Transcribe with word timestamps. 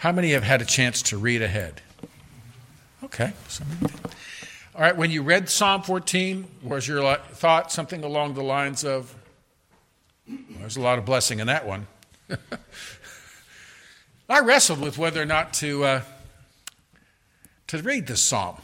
How 0.00 0.12
many 0.12 0.30
have 0.30 0.44
had 0.44 0.62
a 0.62 0.64
chance 0.64 1.02
to 1.02 1.18
read 1.18 1.42
ahead? 1.42 1.82
Okay. 3.04 3.34
All 4.74 4.80
right, 4.80 4.96
when 4.96 5.10
you 5.10 5.20
read 5.20 5.50
Psalm 5.50 5.82
14, 5.82 6.46
was 6.62 6.88
your 6.88 7.16
thought 7.16 7.70
something 7.70 8.02
along 8.02 8.32
the 8.32 8.42
lines 8.42 8.82
of, 8.82 9.14
well, 10.26 10.38
there's 10.60 10.78
a 10.78 10.80
lot 10.80 10.98
of 10.98 11.04
blessing 11.04 11.38
in 11.38 11.48
that 11.48 11.66
one? 11.66 11.86
I 14.30 14.40
wrestled 14.40 14.80
with 14.80 14.96
whether 14.96 15.20
or 15.20 15.26
not 15.26 15.52
to, 15.54 15.84
uh, 15.84 16.02
to 17.66 17.82
read 17.82 18.06
this 18.06 18.22
psalm 18.22 18.56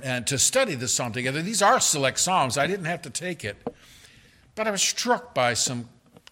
and 0.00 0.28
to 0.28 0.38
study 0.38 0.76
this 0.76 0.94
psalm 0.94 1.12
together. 1.12 1.42
These 1.42 1.60
are 1.60 1.80
select 1.80 2.20
psalms. 2.20 2.56
I 2.56 2.68
didn't 2.68 2.84
have 2.84 3.02
to 3.02 3.10
take 3.10 3.44
it. 3.44 3.56
But 4.54 4.68
I 4.68 4.70
was 4.70 4.80
struck 4.80 5.34
by 5.34 5.54
some 5.54 5.88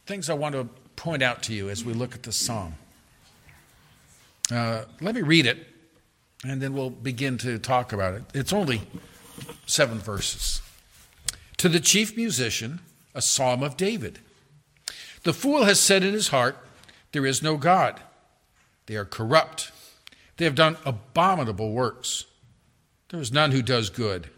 things 0.06 0.30
I 0.30 0.34
want 0.34 0.54
to 0.54 0.68
point 0.94 1.20
out 1.20 1.42
to 1.44 1.52
you 1.52 1.68
as 1.68 1.84
we 1.84 1.94
look 1.94 2.14
at 2.14 2.22
the 2.22 2.32
psalm. 2.32 2.74
Uh, 4.50 4.84
let 5.00 5.14
me 5.14 5.22
read 5.22 5.46
it, 5.46 5.66
and 6.44 6.60
then 6.60 6.72
we'll 6.72 6.90
begin 6.90 7.38
to 7.38 7.58
talk 7.58 7.92
about 7.92 8.14
it. 8.14 8.22
It's 8.34 8.52
only 8.52 8.82
seven 9.66 9.98
verses. 9.98 10.62
To 11.58 11.68
the 11.68 11.80
chief 11.80 12.16
musician, 12.16 12.80
a 13.14 13.20
psalm 13.20 13.62
of 13.62 13.76
David. 13.76 14.20
The 15.24 15.32
fool 15.32 15.64
has 15.64 15.80
said 15.80 16.04
in 16.04 16.14
his 16.14 16.28
heart, 16.28 16.56
There 17.12 17.26
is 17.26 17.42
no 17.42 17.56
God. 17.56 18.00
They 18.86 18.96
are 18.96 19.04
corrupt. 19.04 19.72
They 20.36 20.44
have 20.44 20.54
done 20.54 20.78
abominable 20.84 21.72
works. 21.72 22.24
There 23.10 23.20
is 23.20 23.32
none 23.32 23.50
who 23.50 23.62
does 23.62 23.90
good. 23.90 24.30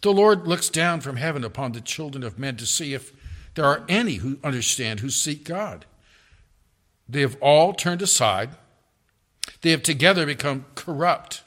The 0.00 0.12
Lord 0.12 0.46
looks 0.46 0.68
down 0.68 1.00
from 1.00 1.16
heaven 1.16 1.44
upon 1.44 1.72
the 1.72 1.80
children 1.80 2.22
of 2.22 2.38
men 2.38 2.56
to 2.56 2.66
see 2.66 2.94
if 2.94 3.12
there 3.54 3.64
are 3.64 3.84
any 3.88 4.16
who 4.16 4.38
understand, 4.44 5.00
who 5.00 5.10
seek 5.10 5.44
God. 5.44 5.84
They 7.08 7.22
have 7.22 7.36
all 7.40 7.72
turned 7.72 8.02
aside. 8.02 8.50
They 9.60 9.70
have 9.70 9.82
together 9.82 10.26
become 10.26 10.66
corrupt. 10.74 11.42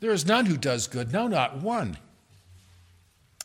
There 0.00 0.12
is 0.12 0.26
none 0.26 0.46
who 0.46 0.56
does 0.56 0.86
good, 0.86 1.12
no, 1.12 1.26
not 1.26 1.58
one. 1.58 1.98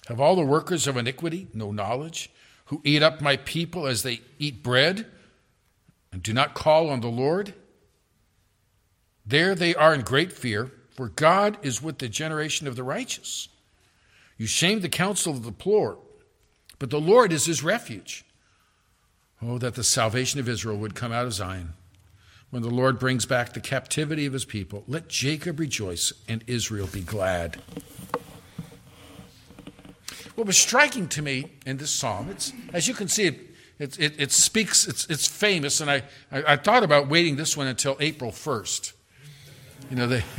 Have 0.07 0.19
all 0.19 0.35
the 0.35 0.43
workers 0.43 0.87
of 0.87 0.97
iniquity 0.97 1.47
no 1.53 1.71
knowledge, 1.71 2.31
who 2.65 2.81
eat 2.83 3.01
up 3.01 3.21
my 3.21 3.37
people 3.37 3.87
as 3.87 4.03
they 4.03 4.21
eat 4.37 4.61
bread 4.61 5.05
and 6.11 6.21
do 6.21 6.33
not 6.33 6.53
call 6.53 6.89
on 6.89 7.01
the 7.01 7.07
Lord? 7.07 7.53
There 9.25 9.55
they 9.55 9.75
are 9.75 9.93
in 9.93 10.01
great 10.01 10.33
fear, 10.33 10.71
for 10.89 11.09
God 11.09 11.57
is 11.61 11.81
with 11.81 11.99
the 11.99 12.09
generation 12.09 12.67
of 12.67 12.75
the 12.75 12.83
righteous. 12.83 13.47
You 14.37 14.47
shame 14.47 14.81
the 14.81 14.89
counsel 14.89 15.33
of 15.33 15.43
the 15.43 15.51
poor, 15.51 15.97
but 16.79 16.89
the 16.89 16.99
Lord 16.99 17.31
is 17.31 17.45
his 17.45 17.63
refuge. 17.63 18.25
Oh, 19.41 19.57
that 19.59 19.75
the 19.75 19.83
salvation 19.83 20.39
of 20.39 20.49
Israel 20.49 20.77
would 20.77 20.95
come 20.95 21.11
out 21.11 21.25
of 21.25 21.33
Zion. 21.33 21.73
When 22.49 22.63
the 22.63 22.69
Lord 22.69 22.97
brings 22.97 23.27
back 23.27 23.53
the 23.53 23.59
captivity 23.59 24.25
of 24.25 24.33
his 24.33 24.45
people, 24.45 24.83
let 24.87 25.07
Jacob 25.07 25.59
rejoice 25.59 26.11
and 26.27 26.43
Israel 26.47 26.89
be 26.91 27.01
glad. 27.01 27.61
What 30.33 30.47
was 30.47 30.57
striking 30.57 31.07
to 31.09 31.21
me 31.21 31.51
in 31.65 31.77
this 31.77 31.91
psalm, 31.91 32.29
it's, 32.29 32.51
as 32.73 32.87
you 32.87 32.95
can 32.95 33.07
see, 33.07 33.27
it, 33.27 33.39
it, 33.77 33.99
it, 33.99 34.19
it 34.19 34.31
speaks, 34.31 34.87
it's, 34.87 35.05
it's 35.09 35.27
famous, 35.27 35.79
and 35.79 35.91
I, 35.91 36.03
I, 36.31 36.53
I, 36.53 36.55
thought 36.55 36.83
about 36.83 37.07
waiting 37.07 37.35
this 37.35 37.55
one 37.55 37.67
until 37.67 37.97
April 37.99 38.31
1st. 38.31 38.93
You 39.89 39.95
know, 39.95 40.07
they. 40.07 40.23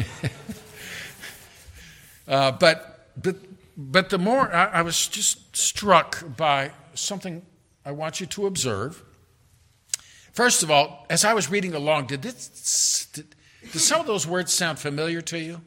uh, 2.29 2.53
but, 2.53 3.09
but, 3.23 3.37
but 3.77 4.11
the 4.11 4.19
more 4.19 4.53
I, 4.53 4.67
I 4.67 4.83
was 4.83 5.07
just 5.07 5.57
struck 5.57 6.37
by 6.37 6.73
something 6.95 7.43
I 7.85 7.93
want 7.93 8.21
you 8.21 8.27
to 8.27 8.47
observe. 8.47 9.03
First 10.33 10.63
of 10.63 10.71
all, 10.71 11.07
as 11.11 11.25
I 11.25 11.35
was 11.35 11.51
reading 11.51 11.75
along, 11.75 12.07
did, 12.07 12.23
this, 12.23 13.09
did, 13.13 13.35
did 13.63 13.81
some 13.81 14.01
of 14.01 14.07
those 14.07 14.27
words 14.27 14.53
sound 14.53 14.79
familiar 14.79 15.21
to 15.23 15.39
you? 15.39 15.61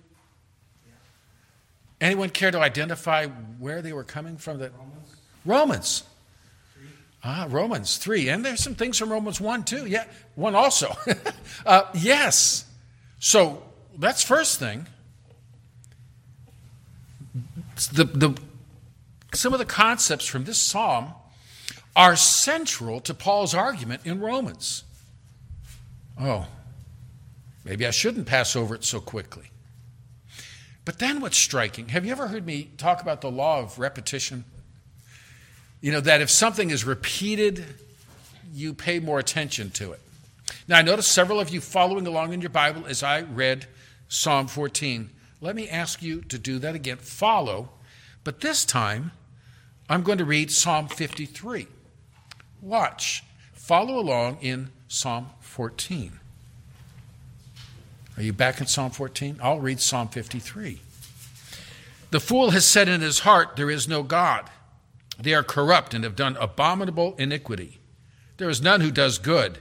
Anyone 2.00 2.30
care 2.30 2.52
to 2.52 2.60
identify 2.60 3.28
where 3.28 3.82
they 3.82 3.94
were 3.94 4.04
coming 4.04 4.38
from? 4.38 4.60
The 4.60 4.72
Romans. 4.72 5.16
Romans. 5.46 6.04
Ah, 7.24 7.48
Romans 7.50 7.98
3. 7.98 8.30
And 8.30 8.44
there's 8.44 8.62
some 8.62 8.76
things 8.76 8.98
from 8.98 9.10
Romans 9.12 9.40
1 9.40 9.64
too. 9.64 9.86
Yeah, 9.86 10.06
1 10.36 10.56
also. 10.56 10.94
uh, 11.66 11.84
yes. 11.94 12.66
So 13.20 13.64
that's 13.98 14.22
first 14.24 14.60
thing. 14.60 14.88
The, 17.94 18.04
the, 18.04 18.38
some 19.34 19.54
of 19.54 19.60
the 19.60 19.66
concepts 19.66 20.26
from 20.26 20.44
this 20.44 20.60
psalm 20.60 21.14
are 21.96 22.16
central 22.16 23.00
to 23.02 23.14
Paul's 23.14 23.54
argument 23.54 24.02
in 24.06 24.20
Romans. 24.20 24.84
Oh, 26.20 26.48
maybe 27.64 27.86
I 27.86 27.92
shouldn't 27.92 28.28
pass 28.28 28.56
over 28.56 28.76
it 28.76 28.84
so 28.84 29.00
quickly. 29.00 29.52
But 30.86 31.00
then 31.00 31.22
what's 31.22 31.38
striking, 31.38 31.90
have 31.90 32.06
you 32.06 32.12
ever 32.12 32.28
heard 32.28 32.46
me 32.46 32.70
talk 32.78 33.02
about 33.02 33.22
the 33.22 33.32
law 33.32 33.60
of 33.60 33.80
repetition? 33.80 34.44
You 35.82 35.92
know, 35.92 36.02
that 36.02 36.22
if 36.22 36.30
something 36.30 36.70
is 36.70 36.84
repeated, 36.84 37.64
you 38.54 38.74
pay 38.74 39.00
more 39.00 39.20
attention 39.20 39.70
to 39.72 39.92
it. 39.94 40.02
Now, 40.68 40.78
I 40.78 40.82
noticed 40.82 41.12
several 41.12 41.40
of 41.40 41.50
you 41.50 41.62
following 41.62 42.08
along 42.08 42.34
in 42.34 42.42
your 42.42 42.50
Bible 42.50 42.84
as 42.88 43.04
I 43.04 43.22
read 43.22 43.66
Psalm 44.08 44.48
14. 44.48 45.10
Let 45.42 45.56
me 45.56 45.68
ask 45.70 46.02
you 46.02 46.22
to 46.22 46.38
do 46.38 46.60
that 46.60 46.76
again. 46.76 46.98
Follow, 46.98 47.70
but 48.24 48.42
this 48.42 48.64
time 48.64 49.12
I'm 49.90 50.04
going 50.04 50.18
to 50.18 50.26
read 50.26 50.52
Psalm 50.52 50.88
53. 50.88 51.68
Watch. 52.64 53.26
Follow 53.52 54.00
along 54.00 54.38
in 54.42 54.70
Psalm 54.88 55.28
14. 55.42 56.20
Are 58.16 58.24
you 58.24 58.32
back 58.32 58.62
in 58.62 58.68
Psalm 58.68 58.92
14? 58.92 59.38
I'll 59.44 59.60
read 59.60 59.82
Psalm 59.82 60.08
53. 60.08 60.80
The 62.12 62.20
fool 62.22 62.52
has 62.52 62.66
said 62.66 62.88
in 62.88 63.02
his 63.02 63.20
heart, 63.20 63.58
There 63.58 63.70
is 63.70 63.88
no 63.88 64.02
God. 64.02 64.50
They 65.20 65.34
are 65.34 65.44
corrupt 65.44 65.94
and 65.94 66.04
have 66.06 66.16
done 66.16 66.38
abominable 66.38 67.16
iniquity. 67.18 67.80
There 68.38 68.50
is 68.50 68.62
none 68.62 68.82
who 68.82 68.92
does 68.92 69.18
good. 69.18 69.60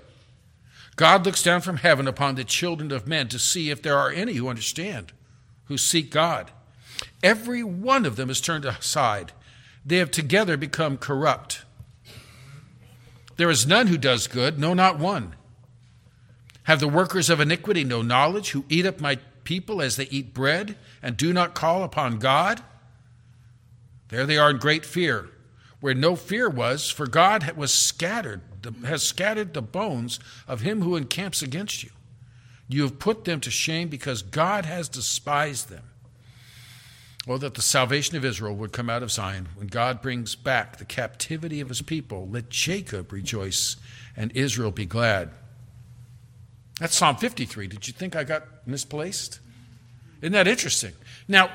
God 0.95 1.25
looks 1.27 1.43
down 1.43 1.61
from 1.61 1.79
heaven 1.79 2.07
upon 2.07 2.37
the 2.37 2.45
children 2.45 2.93
of 2.93 3.09
men 3.09 3.27
to 3.29 3.39
see 3.39 3.71
if 3.71 3.83
there 3.83 3.99
are 3.99 4.11
any 4.11 4.35
who 4.35 4.49
understand, 4.49 5.13
who 5.65 5.77
seek 5.77 6.11
God. 6.11 6.51
Every 7.23 7.65
one 7.65 8.07
of 8.07 8.17
them 8.17 8.31
is 8.31 8.41
turned 8.41 8.65
aside. 8.65 9.33
They 9.85 9.97
have 9.97 10.11
together 10.11 10.57
become 10.57 10.99
corrupt. 10.99 11.62
There 13.37 13.51
is 13.51 13.67
none 13.67 13.87
who 13.87 13.99
does 13.99 14.27
good, 14.27 14.59
no, 14.59 14.75
not 14.75 14.99
one. 14.99 15.35
Have 16.65 16.81
the 16.81 16.89
workers 16.89 17.29
of 17.31 17.41
iniquity 17.41 17.85
no 17.85 18.03
knowledge, 18.03 18.51
who 18.51 18.65
eat 18.69 18.87
up 18.87 19.01
my 19.01 19.17
people 19.45 19.83
as 19.83 19.97
they 19.97 20.05
eat 20.05 20.35
bread, 20.35 20.77
and 21.03 21.17
do 21.17 21.33
not 21.33 21.55
call 21.55 21.83
upon 21.83 22.19
God? 22.19 22.63
There 24.09 24.27
they 24.27 24.39
are 24.39 24.51
in 24.51 24.59
great 24.59 24.85
fear, 24.85 25.31
where 25.81 25.95
no 25.95 26.15
fear 26.15 26.49
was, 26.49 26.91
for 26.91 27.07
God 27.07 27.51
was 27.57 27.73
scattered, 27.73 28.43
has 28.85 29.03
scattered 29.03 29.55
the 29.55 29.63
bones 29.63 30.21
of 30.47 30.61
him 30.61 30.83
who 30.83 30.97
encamps 30.97 31.43
against 31.43 31.83
you. 31.83 31.91
You 32.69 32.83
have 32.83 32.99
put 32.99 33.25
them 33.25 33.41
to 33.41 33.51
shame 33.51 33.89
because 33.89 34.23
God 34.23 34.65
has 34.67 34.89
despised 34.89 35.69
them. 35.69 35.85
Oh, 37.29 37.39
that 37.39 37.55
the 37.55 37.63
salvation 37.63 38.17
of 38.17 38.25
Israel 38.25 38.55
would 38.57 38.73
come 38.73 38.91
out 38.91 39.03
of 39.03 39.13
Zion 39.13 39.49
when 39.55 39.69
God 39.69 40.03
brings 40.03 40.35
back 40.35 40.79
the 40.79 40.85
captivity 40.85 41.61
of 41.61 41.69
his 41.69 41.81
people. 41.81 42.29
Let 42.29 42.49
Jacob 42.49 43.13
rejoice 43.13 43.77
and 44.17 44.33
Israel 44.37 44.73
be 44.73 44.87
glad. 44.87 45.31
That's 46.81 46.97
Psalm 46.97 47.17
53. 47.17 47.69
Did 47.69 47.87
you 47.87 47.93
think 47.93 48.17
I 48.17 48.25
got 48.25 48.67
misplaced? 48.67 49.39
Isn't 50.21 50.33
that 50.33 50.49
interesting? 50.49 50.95
Now, 51.29 51.51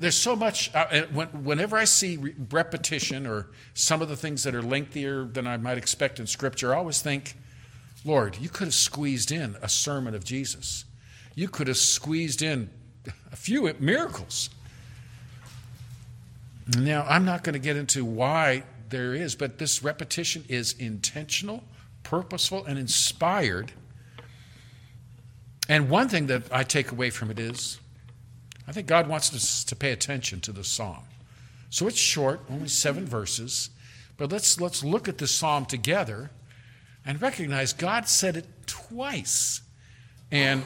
there's 0.00 0.16
so 0.16 0.34
much, 0.34 0.74
uh, 0.74 1.02
whenever 1.06 1.76
I 1.76 1.84
see 1.84 2.16
repetition 2.50 3.26
or 3.26 3.48
some 3.74 4.02
of 4.02 4.08
the 4.08 4.16
things 4.16 4.42
that 4.42 4.56
are 4.56 4.62
lengthier 4.62 5.24
than 5.24 5.46
I 5.46 5.56
might 5.56 5.78
expect 5.78 6.18
in 6.18 6.26
Scripture, 6.26 6.74
I 6.74 6.78
always 6.78 7.00
think, 7.00 7.36
Lord, 8.04 8.38
you 8.38 8.48
could 8.48 8.68
have 8.68 8.74
squeezed 8.74 9.30
in 9.30 9.56
a 9.62 9.68
sermon 9.68 10.14
of 10.14 10.24
Jesus. 10.24 10.84
You 11.36 11.48
could 11.48 11.68
have 11.68 11.76
squeezed 11.76 12.42
in 12.42 12.70
a 13.30 13.36
few 13.36 13.72
miracles. 13.78 14.50
Now, 16.78 17.04
I'm 17.08 17.24
not 17.24 17.42
going 17.42 17.54
to 17.54 17.58
get 17.58 17.76
into 17.76 18.04
why 18.04 18.64
there 18.90 19.14
is, 19.14 19.34
but 19.34 19.58
this 19.58 19.82
repetition 19.82 20.44
is 20.48 20.74
intentional, 20.78 21.64
purposeful, 22.02 22.64
and 22.64 22.78
inspired. 22.78 23.72
And 25.68 25.88
one 25.88 26.08
thing 26.08 26.26
that 26.26 26.44
I 26.52 26.62
take 26.62 26.92
away 26.92 27.10
from 27.10 27.30
it 27.30 27.38
is 27.38 27.78
I 28.66 28.72
think 28.72 28.86
God 28.86 29.08
wants 29.08 29.34
us 29.34 29.64
to 29.64 29.76
pay 29.76 29.92
attention 29.92 30.40
to 30.40 30.52
the 30.52 30.64
psalm. 30.64 31.02
So 31.70 31.88
it's 31.88 31.98
short, 31.98 32.40
only 32.50 32.68
seven 32.68 33.06
verses, 33.06 33.70
but 34.16 34.30
let's, 34.30 34.60
let's 34.60 34.84
look 34.84 35.08
at 35.08 35.18
the 35.18 35.26
psalm 35.26 35.64
together 35.64 36.30
and 37.04 37.20
recognize 37.20 37.72
God 37.72 38.08
said 38.08 38.36
it 38.36 38.46
twice. 38.66 39.62
And 40.30 40.62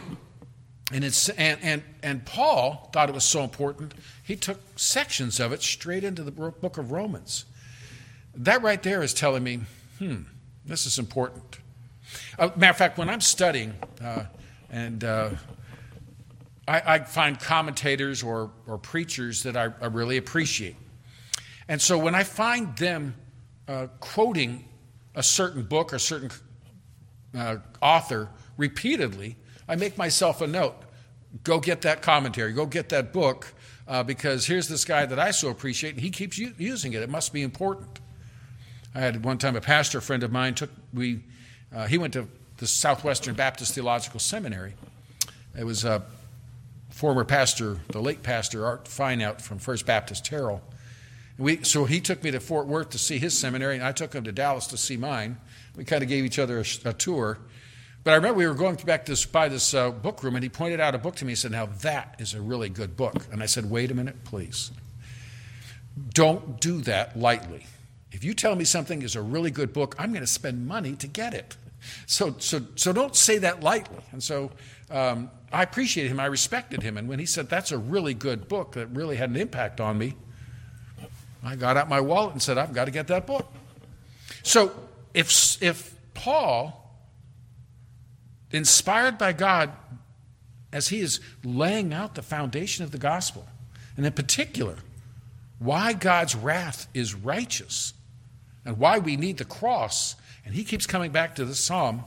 and, 0.92 1.04
it's, 1.04 1.28
and, 1.30 1.58
and, 1.62 1.82
and 2.02 2.24
Paul 2.24 2.90
thought 2.92 3.08
it 3.08 3.14
was 3.14 3.24
so 3.24 3.42
important, 3.42 3.94
he 4.22 4.36
took 4.36 4.60
sections 4.76 5.40
of 5.40 5.52
it 5.52 5.62
straight 5.62 6.04
into 6.04 6.22
the 6.22 6.30
book 6.30 6.78
of 6.78 6.92
Romans. 6.92 7.44
That 8.34 8.62
right 8.62 8.82
there 8.82 9.02
is 9.02 9.12
telling 9.12 9.42
me, 9.42 9.60
hmm, 9.98 10.22
this 10.64 10.86
is 10.86 10.98
important. 10.98 11.58
Uh, 12.38 12.50
matter 12.56 12.70
of 12.70 12.76
fact, 12.76 12.98
when 12.98 13.08
I'm 13.08 13.20
studying, 13.20 13.74
uh, 14.02 14.24
and 14.70 15.02
uh, 15.02 15.30
I, 16.68 16.82
I, 16.94 16.98
find 17.00 17.38
commentators 17.38 18.22
or, 18.22 18.50
or 18.66 18.78
preachers 18.78 19.42
that 19.44 19.56
I, 19.56 19.70
I, 19.80 19.86
really 19.86 20.16
appreciate. 20.16 20.76
And 21.68 21.80
so 21.80 21.98
when 21.98 22.14
I 22.14 22.24
find 22.24 22.76
them 22.76 23.14
uh, 23.68 23.88
quoting 24.00 24.68
a 25.14 25.22
certain 25.22 25.62
book 25.62 25.92
or 25.92 25.98
certain 25.98 26.30
uh, 27.36 27.56
author 27.80 28.28
repeatedly, 28.56 29.36
I 29.68 29.76
make 29.76 29.98
myself 29.98 30.40
a 30.40 30.46
note. 30.46 30.76
Go 31.44 31.60
get 31.60 31.82
that 31.82 32.02
commentary, 32.02 32.52
go 32.52 32.66
get 32.66 32.88
that 32.90 33.12
book, 33.12 33.52
uh, 33.88 34.02
because 34.02 34.46
here's 34.46 34.68
this 34.68 34.84
guy 34.84 35.06
that 35.06 35.18
I 35.18 35.30
so 35.30 35.48
appreciate, 35.48 35.94
and 35.94 36.00
he 36.00 36.10
keeps 36.10 36.38
u- 36.38 36.54
using 36.58 36.92
it. 36.92 37.02
It 37.02 37.10
must 37.10 37.32
be 37.32 37.42
important. 37.42 38.00
I 38.94 39.00
had 39.00 39.24
one 39.24 39.38
time 39.38 39.56
a 39.56 39.60
pastor 39.60 40.00
friend 40.00 40.22
of 40.22 40.32
mine 40.32 40.54
took 40.54 40.70
we 40.94 41.20
uh, 41.74 41.86
he 41.86 41.98
went 41.98 42.12
to 42.14 42.28
the 42.58 42.66
Southwestern 42.66 43.34
Baptist 43.34 43.74
Theological 43.74 44.20
Seminary. 44.20 44.74
It 45.58 45.64
was 45.64 45.84
a 45.84 46.02
former 46.90 47.24
pastor, 47.24 47.78
the 47.88 48.00
late 48.00 48.22
pastor 48.22 48.64
Art 48.64 48.86
Fineout 48.86 49.42
from 49.42 49.58
First 49.58 49.84
Baptist 49.84 50.24
Terrell. 50.24 50.62
We, 51.38 51.62
so 51.64 51.84
he 51.84 52.00
took 52.00 52.22
me 52.22 52.30
to 52.30 52.40
Fort 52.40 52.66
Worth 52.66 52.90
to 52.90 52.98
see 52.98 53.18
his 53.18 53.36
seminary, 53.36 53.74
and 53.74 53.84
I 53.84 53.92
took 53.92 54.14
him 54.14 54.24
to 54.24 54.32
Dallas 54.32 54.66
to 54.68 54.78
see 54.78 54.96
mine. 54.96 55.36
We 55.76 55.84
kind 55.84 56.02
of 56.02 56.08
gave 56.08 56.24
each 56.24 56.38
other 56.38 56.60
a, 56.60 56.88
a 56.88 56.92
tour. 56.94 57.38
But 58.06 58.12
I 58.12 58.14
remember 58.18 58.38
we 58.38 58.46
were 58.46 58.54
going 58.54 58.76
back 58.76 59.04
this, 59.04 59.26
by 59.26 59.48
this 59.48 59.74
uh, 59.74 59.90
book 59.90 60.22
room, 60.22 60.36
and 60.36 60.44
he 60.44 60.48
pointed 60.48 60.78
out 60.78 60.94
a 60.94 60.98
book 60.98 61.16
to 61.16 61.24
me 61.24 61.32
and 61.32 61.38
said, 61.38 61.50
Now 61.50 61.66
that 61.80 62.14
is 62.20 62.34
a 62.34 62.40
really 62.40 62.68
good 62.68 62.96
book. 62.96 63.26
And 63.32 63.42
I 63.42 63.46
said, 63.46 63.68
Wait 63.68 63.90
a 63.90 63.94
minute, 63.94 64.22
please. 64.22 64.70
Don't 66.10 66.60
do 66.60 66.82
that 66.82 67.18
lightly. 67.18 67.66
If 68.12 68.22
you 68.22 68.32
tell 68.32 68.54
me 68.54 68.62
something 68.62 69.02
is 69.02 69.16
a 69.16 69.22
really 69.22 69.50
good 69.50 69.72
book, 69.72 69.96
I'm 69.98 70.10
going 70.10 70.22
to 70.22 70.28
spend 70.28 70.68
money 70.68 70.94
to 70.94 71.08
get 71.08 71.34
it. 71.34 71.56
So, 72.06 72.36
so, 72.38 72.60
so 72.76 72.92
don't 72.92 73.16
say 73.16 73.38
that 73.38 73.64
lightly. 73.64 74.04
And 74.12 74.22
so 74.22 74.52
um, 74.88 75.28
I 75.52 75.64
appreciated 75.64 76.12
him. 76.12 76.20
I 76.20 76.26
respected 76.26 76.84
him. 76.84 76.96
And 76.96 77.08
when 77.08 77.18
he 77.18 77.26
said, 77.26 77.48
That's 77.48 77.72
a 77.72 77.78
really 77.78 78.14
good 78.14 78.46
book 78.46 78.74
that 78.74 78.86
really 78.90 79.16
had 79.16 79.30
an 79.30 79.36
impact 79.36 79.80
on 79.80 79.98
me, 79.98 80.14
I 81.42 81.56
got 81.56 81.76
out 81.76 81.88
my 81.88 82.00
wallet 82.00 82.34
and 82.34 82.40
said, 82.40 82.56
I've 82.56 82.72
got 82.72 82.84
to 82.84 82.92
get 82.92 83.08
that 83.08 83.26
book. 83.26 83.52
So 84.44 84.70
if, 85.12 85.60
if 85.60 85.92
Paul, 86.14 86.85
inspired 88.56 89.18
by 89.18 89.32
God, 89.32 89.70
as 90.72 90.88
he 90.88 91.00
is 91.00 91.20
laying 91.44 91.92
out 91.92 92.14
the 92.14 92.22
foundation 92.22 92.84
of 92.84 92.90
the 92.90 92.98
gospel, 92.98 93.46
and 93.96 94.04
in 94.04 94.12
particular, 94.12 94.76
why 95.58 95.92
God's 95.92 96.34
wrath 96.34 96.86
is 96.92 97.14
righteous 97.14 97.94
and 98.64 98.78
why 98.78 98.98
we 98.98 99.16
need 99.16 99.38
the 99.38 99.44
cross, 99.44 100.16
and 100.44 100.54
he 100.54 100.64
keeps 100.64 100.86
coming 100.86 101.12
back 101.12 101.36
to 101.36 101.44
this 101.44 101.60
psalm. 101.60 102.04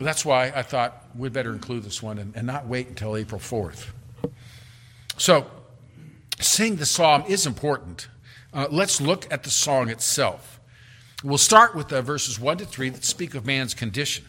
That's 0.00 0.24
why 0.24 0.52
I 0.54 0.62
thought 0.62 1.04
we'd 1.14 1.32
better 1.32 1.52
include 1.52 1.84
this 1.84 2.02
one 2.02 2.18
and, 2.18 2.34
and 2.34 2.46
not 2.46 2.66
wait 2.66 2.88
until 2.88 3.16
April 3.16 3.40
4th. 3.40 3.90
So, 5.18 5.46
Sing 6.40 6.76
the 6.76 6.86
psalm 6.86 7.24
is 7.28 7.46
important. 7.46 8.08
Uh, 8.52 8.66
let's 8.70 9.00
look 9.00 9.30
at 9.30 9.42
the 9.42 9.50
song 9.50 9.90
itself. 9.90 10.58
We'll 11.22 11.38
start 11.38 11.74
with 11.74 11.92
uh, 11.92 12.00
verses 12.00 12.40
1 12.40 12.58
to 12.58 12.64
3 12.64 12.88
that 12.90 13.04
speak 13.04 13.34
of 13.34 13.44
man's 13.44 13.74
condition. 13.74 14.24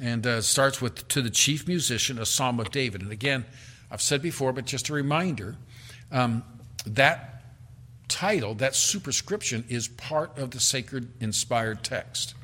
And 0.00 0.26
uh, 0.26 0.40
starts 0.40 0.80
with 0.80 1.06
To 1.08 1.20
the 1.20 1.30
chief 1.30 1.68
musician, 1.68 2.18
a 2.18 2.26
psalm 2.26 2.58
of 2.58 2.70
David. 2.70 3.02
And 3.02 3.12
again, 3.12 3.44
I've 3.90 4.00
said 4.00 4.22
before, 4.22 4.52
but 4.52 4.64
just 4.64 4.88
a 4.88 4.94
reminder 4.94 5.56
um, 6.10 6.42
that 6.86 7.42
title, 8.08 8.54
that 8.54 8.74
superscription, 8.74 9.64
is 9.68 9.88
part 9.88 10.38
of 10.38 10.50
the 10.52 10.60
sacred 10.60 11.12
inspired 11.20 11.84
text. 11.84 12.34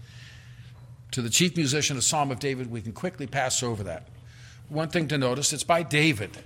To 1.13 1.23
the 1.23 1.31
chief 1.31 1.57
musician, 1.57 1.97
a 1.97 2.03
psalm 2.03 2.31
of 2.31 2.39
David, 2.39 2.71
we 2.71 2.83
can 2.83 2.93
quickly 2.93 3.27
pass 3.27 3.63
over 3.63 3.83
that. 3.85 4.09
One 4.69 4.89
thing 4.89 5.09
to 5.09 5.19
notice 5.19 5.53
it's 5.53 5.65
by 5.65 5.83
David. 5.83 6.37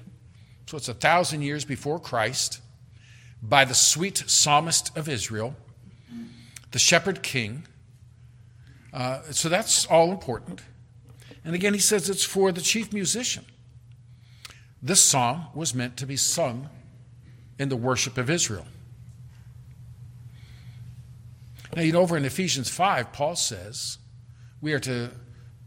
So 0.66 0.76
it's 0.76 0.88
a 0.88 0.94
thousand 0.94 1.42
years 1.42 1.64
before 1.64 1.98
Christ, 1.98 2.60
by 3.42 3.64
the 3.64 3.74
sweet 3.74 4.22
psalmist 4.26 4.96
of 4.96 5.08
Israel, 5.08 5.56
the 6.70 6.78
shepherd 6.78 7.22
king. 7.22 7.66
Uh, 8.92 9.22
so 9.30 9.48
that's 9.48 9.86
all 9.86 10.12
important. 10.12 10.60
And 11.44 11.54
again, 11.54 11.74
he 11.74 11.80
says 11.80 12.10
it's 12.10 12.24
for 12.24 12.52
the 12.52 12.60
chief 12.60 12.92
musician. 12.92 13.44
This 14.82 15.02
psalm 15.02 15.46
was 15.54 15.74
meant 15.74 15.96
to 15.98 16.06
be 16.06 16.16
sung 16.16 16.68
in 17.58 17.68
the 17.68 17.76
worship 17.76 18.16
of 18.18 18.30
Israel. 18.30 18.66
Now, 21.76 21.82
you 21.82 21.92
know, 21.92 22.00
over 22.00 22.16
in 22.16 22.24
Ephesians 22.24 22.68
5, 22.68 23.12
Paul 23.12 23.36
says 23.36 23.98
we 24.60 24.72
are 24.72 24.80
to 24.80 25.10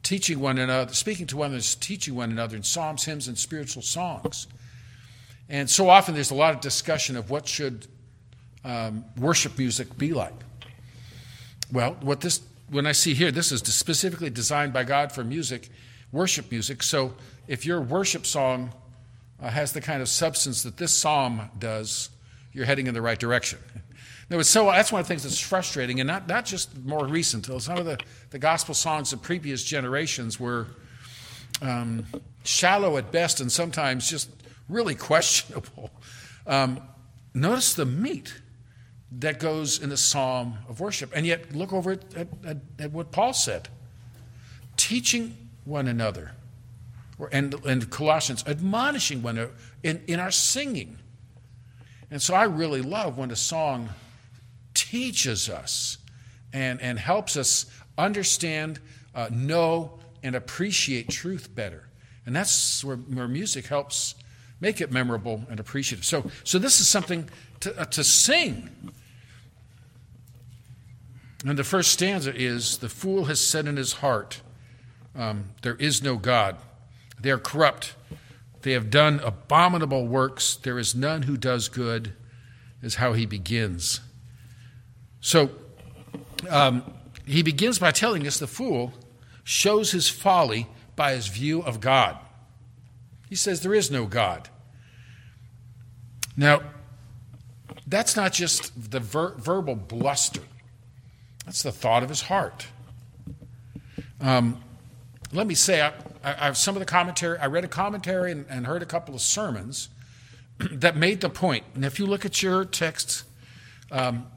teaching 0.02 0.40
one 0.40 0.58
another, 0.58 0.94
speaking 0.94 1.28
to 1.28 1.38
one 1.38 1.52
another, 1.52 1.64
teaching 1.80 2.16
one 2.16 2.31
another 2.31 2.58
in 2.58 2.64
psalms, 2.64 3.06
hymns, 3.06 3.28
and 3.28 3.38
spiritual 3.38 3.81
songs. 3.81 4.48
And 5.50 5.70
so 5.70 5.90
often 5.90 6.14
there's 6.14 6.31
a 6.31 6.36
lot 6.36 6.54
of 6.54 6.62
discussion 6.62 7.16
of 7.16 7.30
what 7.30 7.48
should 7.48 7.88
um, 8.66 9.06
worship 9.18 9.58
music 9.58 9.98
be 9.98 10.14
like. 10.14 10.34
Well, 11.72 11.98
what 12.02 12.22
this 12.22 12.42
when 12.74 12.88
I 12.88 12.92
see 12.92 13.14
here, 13.14 13.31
this 13.31 13.52
is 13.52 13.62
specifically 13.62 14.30
designed 14.30 14.74
by 14.74 14.84
God 14.84 15.12
for 15.12 15.24
music, 15.24 15.70
worship 16.12 16.52
music. 16.52 16.81
So 16.81 17.14
if 17.48 17.66
your 17.66 17.80
worship 17.80 18.25
song 18.25 18.74
uh, 19.40 19.50
has 19.50 19.74
the 19.74 19.81
kind 19.81 20.02
of 20.02 20.10
substance 20.10 20.64
that 20.64 20.78
this 20.78 20.92
psalm 20.92 21.50
does, 21.60 22.10
you're 22.52 22.66
heading 22.66 22.88
in 22.88 22.94
the 22.94 23.02
right 23.02 23.20
direction. 23.20 23.60
So 24.42 24.66
that's 24.72 24.92
one 24.92 25.00
of 25.00 25.06
the 25.06 25.10
things 25.10 25.24
that's 25.24 25.40
frustrating, 25.40 26.00
and 26.00 26.08
not, 26.08 26.28
not 26.28 26.46
just 26.46 26.75
more 26.84 27.06
recent. 27.06 27.46
Some 27.62 27.78
of 27.78 27.86
the, 27.86 28.00
the 28.31 28.40
gospel 28.40 28.74
songs 28.74 29.14
of 29.14 29.22
previous 29.22 29.64
generations 29.64 30.40
were 30.40 30.66
um, 31.62 32.08
shallow 32.44 32.98
at 32.98 33.12
best 33.12 33.42
and 33.42 33.52
sometimes 33.52 34.10
just 34.10 34.31
really 34.70 34.96
questionable. 35.10 35.92
Um, 36.48 36.81
notice 37.36 37.75
the 37.75 37.86
meat 37.86 38.34
that 39.19 39.39
goes 39.39 39.80
in 39.80 39.89
the 39.89 39.98
psalm 39.98 40.57
of 40.68 40.80
worship. 40.80 41.12
And 41.15 41.25
yet, 41.25 41.54
look 41.56 41.74
over 41.74 41.92
at, 41.92 42.04
at, 42.45 42.57
at 42.80 42.92
what 42.92 43.12
Paul 43.12 43.33
said 43.33 43.69
teaching 44.75 45.38
one 45.65 45.88
another, 45.88 46.31
or, 47.19 47.30
and, 47.31 47.54
and 47.65 47.89
Colossians, 47.89 48.44
admonishing 48.48 49.21
one 49.21 49.38
another 49.38 49.54
in, 49.83 50.01
in 50.07 50.19
our 50.19 50.31
singing. 50.31 50.98
And 52.10 52.21
so 52.21 52.33
I 52.33 52.44
really 52.45 52.81
love 52.81 53.18
when 53.18 53.31
a 53.31 53.36
song 53.36 53.89
teaches 54.74 55.50
us 55.50 55.98
and, 56.51 56.81
and 56.81 57.00
helps 57.00 57.38
us 57.38 57.65
understand, 57.98 58.80
uh, 59.15 59.30
know, 59.31 60.00
and 60.24 60.36
appreciate 60.36 61.10
truth 61.10 61.53
better. 61.53 61.88
And 62.25 62.36
that's 62.36 62.84
where, 62.84 62.98
where 62.98 63.27
music 63.27 63.67
helps 63.67 64.15
make 64.60 64.79
it 64.79 64.91
memorable 64.91 65.43
and 65.50 65.60
appreciative. 65.60 66.05
So, 66.05 66.29
so 66.43 66.58
this 66.58 66.79
is 66.79 66.88
something 66.88 67.29
to, 67.60 67.79
uh, 67.79 67.86
to 67.86 68.03
sing. 68.03 68.70
And 71.44 71.60
the 71.60 71.64
first 71.64 71.92
stanza 71.92 72.34
is 72.34 72.78
The 72.78 72.90
fool 72.90 73.26
has 73.26 73.40
said 73.40 73.68
in 73.68 73.78
his 73.78 73.94
heart, 73.94 74.42
um, 75.16 75.50
There 75.62 75.76
is 75.76 76.02
no 76.02 76.18
God. 76.18 76.58
They 77.20 77.32
are 77.32 77.38
corrupt. 77.38 77.96
They 78.62 78.72
have 78.72 78.90
done 78.90 79.20
abominable 79.20 80.08
works. 80.08 80.56
There 80.56 80.80
is 80.80 80.96
none 80.96 81.24
who 81.24 81.36
does 81.36 81.68
good, 81.68 82.14
is 82.82 82.96
how 82.96 83.14
he 83.14 83.26
begins. 83.26 84.00
So 85.20 85.50
um, 86.50 86.84
he 87.26 87.44
begins 87.44 87.80
by 87.80 87.92
telling 87.92 88.26
us 88.26 88.40
the 88.40 88.48
fool 88.48 88.94
shows 89.44 89.92
his 89.92 90.10
folly 90.10 90.68
by 90.96 91.14
his 91.14 91.28
view 91.28 91.62
of 91.62 91.80
God. 91.80 92.18
He 93.30 93.36
says 93.36 93.62
there 93.62 93.74
is 93.74 93.92
no 93.92 94.06
God. 94.06 94.50
Now, 96.36 96.62
that's 97.88 98.16
not 98.16 98.34
just 98.34 98.92
the 98.92 99.00
ver- 99.00 99.36
verbal 99.38 99.76
bluster, 99.76 100.42
that's 101.46 101.64
the 101.64 101.72
thought 101.72 102.04
of 102.04 102.10
his 102.10 102.24
heart. 102.24 102.68
Um, 104.22 104.62
let 105.32 105.48
me 105.48 105.56
say, 105.56 105.82
I, 105.82 105.92
I, 106.24 106.46
have 106.46 106.58
some 106.58 106.76
of 106.76 106.80
the 106.80 106.86
commentary, 106.86 107.38
I 107.38 107.48
read 107.48 107.66
a 107.66 107.68
commentary 107.68 108.32
and, 108.32 108.46
and 108.50 108.66
heard 108.66 108.82
a 108.82 108.86
couple 108.86 109.16
of 109.16 109.22
sermons 109.22 109.90
that 110.72 110.96
made 110.96 111.22
the 111.22 111.30
point. 111.30 111.66
And 111.76 111.84
if 111.84 112.00
you 112.00 112.06
look 112.06 112.24
at 112.24 112.42
your 112.42 112.64
text 112.64 113.24
um, 113.92 114.28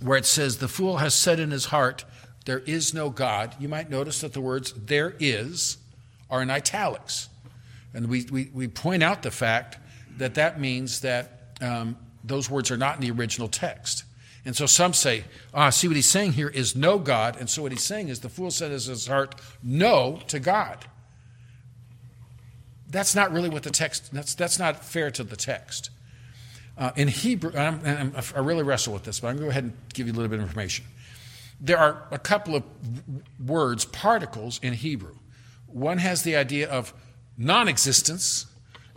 where 0.00 0.16
it 0.16 0.26
says, 0.26 0.58
The 0.58 0.68
fool 0.68 0.98
has 0.98 1.14
said 1.14 1.38
in 1.40 1.50
his 1.50 1.66
heart, 1.66 2.04
There 2.46 2.60
is 2.60 2.94
no 2.94 3.10
God, 3.10 3.54
you 3.58 3.68
might 3.68 3.90
notice 3.90 4.20
that 4.20 4.32
the 4.32 4.40
words 4.40 4.72
there 4.72 5.14
is 5.18 5.76
are 6.30 6.40
in 6.40 6.50
italics. 6.50 7.28
And 7.94 8.08
we, 8.08 8.26
we, 8.30 8.50
we 8.54 8.68
point 8.68 9.02
out 9.02 9.22
the 9.22 9.30
fact 9.30 9.76
that 10.16 10.34
that 10.34 10.58
means 10.58 11.00
that 11.00 11.58
um, 11.60 11.96
those 12.24 12.48
words 12.48 12.70
are 12.70 12.76
not 12.76 12.96
in 12.96 13.02
the 13.02 13.10
original 13.10 13.48
text. 13.48 14.04
And 14.44 14.56
so 14.56 14.66
some 14.66 14.92
say, 14.92 15.24
ah, 15.54 15.70
see 15.70 15.86
what 15.86 15.96
he's 15.96 16.10
saying 16.10 16.32
here 16.32 16.48
is 16.48 16.74
no 16.74 16.98
God. 16.98 17.36
And 17.38 17.48
so 17.48 17.62
what 17.62 17.70
he's 17.70 17.84
saying 17.84 18.08
is 18.08 18.20
the 18.20 18.28
fool 18.28 18.50
said 18.50 18.66
in 18.66 18.72
his 18.72 19.06
heart, 19.06 19.40
no 19.62 20.20
to 20.28 20.40
God. 20.40 20.84
That's 22.88 23.14
not 23.14 23.32
really 23.32 23.48
what 23.48 23.62
the 23.62 23.70
text, 23.70 24.12
that's, 24.12 24.34
that's 24.34 24.58
not 24.58 24.84
fair 24.84 25.10
to 25.12 25.22
the 25.22 25.36
text. 25.36 25.90
Uh, 26.76 26.90
in 26.96 27.08
Hebrew, 27.08 27.56
I'm, 27.56 27.80
I'm, 27.84 28.14
i 28.34 28.38
really 28.40 28.64
wrestle 28.64 28.92
with 28.92 29.04
this, 29.04 29.20
but 29.20 29.28
I'm 29.28 29.36
going 29.36 29.42
to 29.42 29.46
go 29.46 29.50
ahead 29.50 29.64
and 29.64 29.76
give 29.94 30.06
you 30.06 30.12
a 30.12 30.16
little 30.16 30.28
bit 30.28 30.40
of 30.40 30.46
information. 30.46 30.86
there 31.60 31.78
are 31.78 32.02
a 32.10 32.18
couple 32.18 32.56
of 32.56 32.64
words, 33.38 33.84
particles 33.84 34.58
in 34.62 34.72
Hebrew. 34.72 35.14
One 35.66 35.98
has 35.98 36.22
the 36.22 36.34
idea 36.34 36.68
of 36.68 36.92
non 37.38 37.68
existence, 37.68 38.46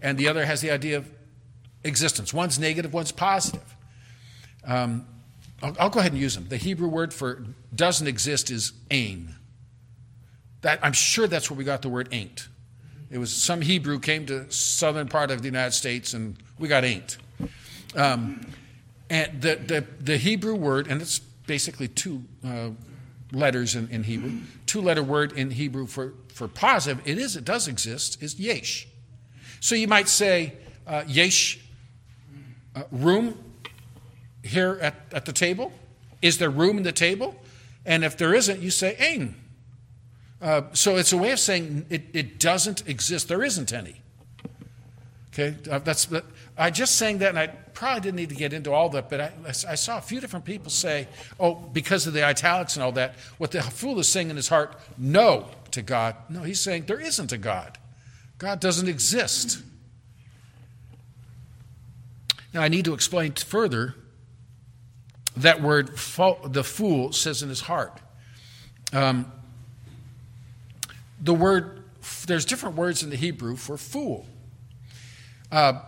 and 0.01 0.17
the 0.17 0.27
other 0.27 0.45
has 0.45 0.61
the 0.61 0.71
idea 0.71 0.97
of 0.97 1.09
existence. 1.83 2.33
One's 2.33 2.57
negative, 2.57 2.93
one's 2.93 3.11
positive. 3.11 3.75
Um, 4.65 5.05
I'll, 5.61 5.75
I'll, 5.79 5.89
go 5.89 5.99
ahead 5.99 6.11
and 6.11 6.21
use 6.21 6.35
them. 6.35 6.47
The 6.47 6.57
Hebrew 6.57 6.87
word 6.87 7.13
for 7.13 7.45
doesn't 7.73 8.07
exist 8.07 8.51
is 8.51 8.73
ain. 8.91 9.35
That, 10.61 10.79
I'm 10.81 10.93
sure 10.93 11.27
that's 11.27 11.49
where 11.49 11.57
we 11.57 11.63
got 11.63 11.81
the 11.81 11.89
word 11.89 12.09
ain't. 12.11 12.47
It 13.09 13.17
was 13.17 13.33
some 13.33 13.61
Hebrew 13.61 13.99
came 13.99 14.25
to 14.25 14.51
southern 14.51 15.07
part 15.07 15.31
of 15.31 15.41
the 15.41 15.47
United 15.47 15.71
States 15.71 16.13
and 16.13 16.37
we 16.59 16.67
got 16.67 16.83
ain't. 16.83 17.17
Um, 17.95 18.41
and 19.09 19.41
the, 19.41 19.55
the, 19.55 19.85
the 20.01 20.17
Hebrew 20.17 20.55
word, 20.55 20.87
and 20.87 21.01
it's 21.01 21.19
basically 21.19 21.87
two 21.87 22.23
uh, 22.43 22.69
letters 23.31 23.75
in, 23.75 23.87
in 23.89 24.03
Hebrew, 24.03 24.39
two 24.65 24.81
letter 24.81 25.03
word 25.03 25.33
in 25.33 25.51
Hebrew 25.51 25.85
for, 25.85 26.13
for 26.33 26.47
positive, 26.47 27.07
it 27.07 27.17
is, 27.17 27.35
it 27.35 27.45
does 27.45 27.67
exist, 27.67 28.21
is 28.21 28.39
yesh. 28.39 28.87
So 29.59 29.75
you 29.75 29.87
might 29.87 30.09
say, 30.09 30.53
uh, 30.87 31.03
yesh, 31.07 31.59
uh, 32.75 32.83
room 32.91 33.37
here 34.45 34.77
at, 34.81 34.95
at 35.11 35.25
the 35.25 35.33
table? 35.33 35.73
Is 36.21 36.37
there 36.37 36.49
room 36.49 36.77
in 36.77 36.83
the 36.83 36.91
table? 36.91 37.35
And 37.85 38.03
if 38.03 38.17
there 38.17 38.33
isn't, 38.33 38.61
you 38.61 38.71
say 38.71 38.95
ain. 38.99 39.35
Uh, 40.41 40.63
so 40.73 40.97
it's 40.97 41.11
a 41.11 41.17
way 41.17 41.31
of 41.31 41.39
saying 41.39 41.85
it, 41.89 42.03
it 42.13 42.39
doesn't 42.39 42.87
exist. 42.87 43.27
There 43.27 43.43
isn't 43.43 43.73
any. 43.73 44.01
Okay, 45.33 45.55
uh, 45.69 45.79
that's 45.79 46.07
I 46.57 46.69
just 46.69 46.95
saying 46.95 47.17
that, 47.17 47.29
and 47.29 47.39
I 47.39 47.47
probably 47.47 48.01
didn't 48.01 48.15
need 48.15 48.29
to 48.29 48.35
get 48.35 48.53
into 48.53 48.71
all 48.71 48.87
that, 48.89 49.09
but 49.09 49.19
I, 49.19 49.31
I, 49.45 49.75
saw 49.75 49.97
a 49.97 50.01
few 50.01 50.21
different 50.21 50.45
people 50.45 50.69
say, 50.69 51.09
"Oh, 51.39 51.55
because 51.55 52.07
of 52.07 52.13
the 52.13 52.23
italics 52.23 52.77
and 52.77 52.83
all 52.83 52.93
that, 52.93 53.15
what 53.37 53.51
the 53.51 53.61
fool 53.61 53.99
is 53.99 54.07
saying 54.07 54.29
in 54.29 54.37
his 54.37 54.47
heart, 54.47 54.79
no 54.97 55.49
to 55.71 55.81
God. 55.81 56.15
No, 56.29 56.43
he's 56.43 56.61
saying 56.61 56.85
there 56.85 57.01
isn't 57.01 57.33
a 57.33 57.37
God. 57.37 57.77
God 58.37 58.61
doesn't 58.61 58.87
exist." 58.87 59.61
Now 62.53 62.61
I 62.61 62.69
need 62.69 62.85
to 62.85 62.93
explain 62.93 63.33
further 63.33 63.95
that 65.37 65.61
word, 65.61 65.97
the 65.97 66.63
fool 66.63 67.11
says 67.11 67.43
in 67.43 67.49
his 67.49 67.61
heart. 67.61 67.99
Um, 68.93 69.31
the 71.21 71.33
word, 71.33 71.83
there's 72.27 72.45
different 72.45 72.75
words 72.75 73.03
in 73.03 73.09
the 73.09 73.15
Hebrew 73.15 73.55
for 73.55 73.77
fool. 73.77 74.25
Uh, 75.51 75.81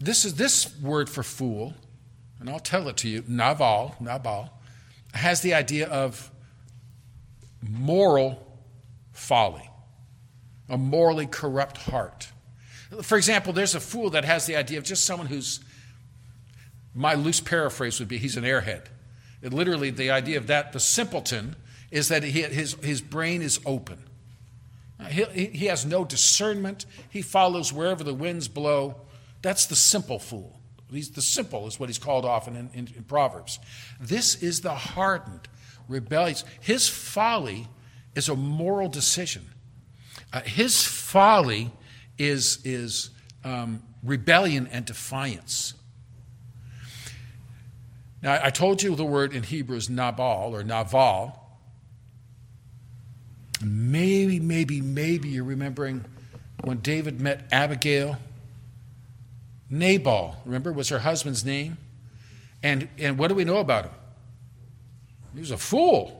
this 0.00 0.24
is 0.24 0.34
this 0.34 0.76
word 0.80 1.08
for 1.08 1.22
fool, 1.22 1.74
and 2.40 2.50
I'll 2.50 2.60
tell 2.60 2.88
it 2.88 2.96
to 2.98 3.08
you, 3.08 3.24
Naval, 3.26 3.94
Nabal, 4.00 4.50
has 5.14 5.40
the 5.42 5.54
idea 5.54 5.88
of 5.88 6.30
moral 7.62 8.46
folly, 9.12 9.68
a 10.68 10.76
morally 10.76 11.26
corrupt 11.26 11.76
heart. 11.78 12.28
For 13.02 13.16
example, 13.16 13.52
there's 13.52 13.74
a 13.74 13.80
fool 13.80 14.10
that 14.10 14.24
has 14.24 14.46
the 14.46 14.56
idea 14.56 14.78
of 14.78 14.84
just 14.84 15.04
someone 15.04 15.26
who's, 15.26 15.60
my 16.94 17.14
loose 17.14 17.40
paraphrase 17.40 17.98
would 18.00 18.08
be, 18.08 18.18
he's 18.18 18.36
an 18.36 18.44
airhead. 18.44 18.86
It 19.42 19.52
literally, 19.52 19.90
the 19.90 20.10
idea 20.10 20.38
of 20.38 20.46
that, 20.46 20.72
the 20.72 20.80
simpleton, 20.80 21.56
is 21.90 22.08
that 22.08 22.22
he, 22.22 22.42
his, 22.42 22.74
his 22.82 23.00
brain 23.00 23.42
is 23.42 23.60
open. 23.66 23.98
He, 25.08 25.46
he 25.46 25.66
has 25.66 25.84
no 25.84 26.04
discernment. 26.04 26.86
He 27.10 27.22
follows 27.22 27.72
wherever 27.72 28.04
the 28.04 28.14
winds 28.14 28.48
blow. 28.48 28.96
That's 29.42 29.66
the 29.66 29.76
simple 29.76 30.18
fool. 30.18 30.60
He's 30.90 31.10
the 31.10 31.22
simple 31.22 31.66
is 31.66 31.80
what 31.80 31.88
he's 31.88 31.98
called 31.98 32.24
often 32.24 32.54
in, 32.54 32.70
in, 32.74 32.88
in 32.96 33.04
Proverbs. 33.04 33.58
This 34.00 34.42
is 34.42 34.60
the 34.60 34.74
hardened, 34.74 35.48
rebellious. 35.88 36.44
His 36.60 36.88
folly 36.88 37.66
is 38.14 38.28
a 38.28 38.36
moral 38.36 38.88
decision. 38.88 39.46
Uh, 40.32 40.42
his 40.42 40.84
folly 40.84 41.72
is, 42.18 42.58
is 42.64 43.10
um, 43.42 43.82
rebellion 44.02 44.68
and 44.70 44.84
defiance. 44.84 45.74
Now, 48.22 48.38
I 48.40 48.50
told 48.50 48.82
you 48.82 48.94
the 48.94 49.04
word 49.04 49.34
in 49.34 49.42
Hebrew 49.42 49.76
is 49.76 49.90
Nabal 49.90 50.54
or 50.54 50.62
Naval. 50.62 51.38
Maybe, 53.64 54.38
maybe, 54.38 54.80
maybe 54.80 55.28
you're 55.28 55.44
remembering 55.44 56.04
when 56.62 56.78
David 56.78 57.20
met 57.20 57.48
Abigail. 57.50 58.16
Nabal, 59.68 60.36
remember, 60.44 60.72
was 60.72 60.88
her 60.90 61.00
husband's 61.00 61.44
name. 61.44 61.78
And, 62.62 62.88
and 62.96 63.18
what 63.18 63.28
do 63.28 63.34
we 63.34 63.44
know 63.44 63.56
about 63.56 63.86
him? 63.86 63.92
He 65.34 65.40
was 65.40 65.50
a 65.50 65.56
fool. 65.56 66.18